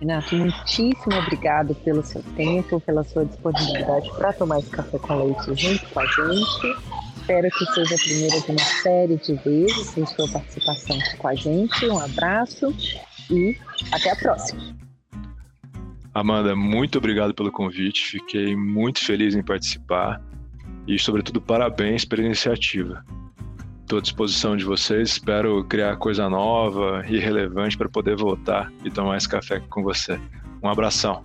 Renato, 0.00 0.36
muitíssimo 0.36 1.16
obrigado 1.16 1.74
pelo 1.76 2.04
seu 2.04 2.22
tempo, 2.36 2.80
pela 2.80 3.02
sua 3.02 3.24
disponibilidade 3.24 4.08
para 4.16 4.32
tomar 4.32 4.60
esse 4.60 4.70
café 4.70 4.98
com 4.98 5.24
leite 5.24 5.54
junto 5.56 5.88
com 5.88 6.00
a 6.00 6.06
gente. 6.06 6.76
Espero 7.16 7.50
que 7.50 7.66
seja 7.66 7.94
a 7.94 7.98
primeira 7.98 8.40
de 8.40 8.50
uma 8.52 8.82
série 8.82 9.16
de 9.16 9.34
vezes 9.34 9.96
em 9.98 10.06
sua 10.06 10.28
participação 10.28 10.96
com 11.18 11.28
a 11.28 11.34
gente. 11.34 11.86
Um 11.86 11.98
abraço 11.98 12.74
e 13.30 13.56
até 13.92 14.12
a 14.12 14.16
próxima. 14.16 14.76
Amanda, 16.14 16.54
muito 16.56 16.98
obrigado 16.98 17.34
pelo 17.34 17.50
convite. 17.50 18.12
Fiquei 18.12 18.56
muito 18.56 19.04
feliz 19.04 19.34
em 19.34 19.42
participar 19.42 20.22
e, 20.86 20.98
sobretudo, 20.98 21.40
parabéns 21.40 22.04
pela 22.04 22.22
iniciativa. 22.22 23.04
Estou 23.88 24.00
à 24.00 24.02
disposição 24.02 24.54
de 24.54 24.66
vocês. 24.66 25.12
Espero 25.12 25.64
criar 25.64 25.96
coisa 25.96 26.28
nova 26.28 27.02
e 27.08 27.18
relevante 27.18 27.74
para 27.74 27.88
poder 27.88 28.16
voltar 28.16 28.70
e 28.84 28.90
tomar 28.90 29.16
esse 29.16 29.26
café 29.26 29.60
com 29.60 29.82
você. 29.82 30.20
Um 30.62 30.68
abração. 30.68 31.24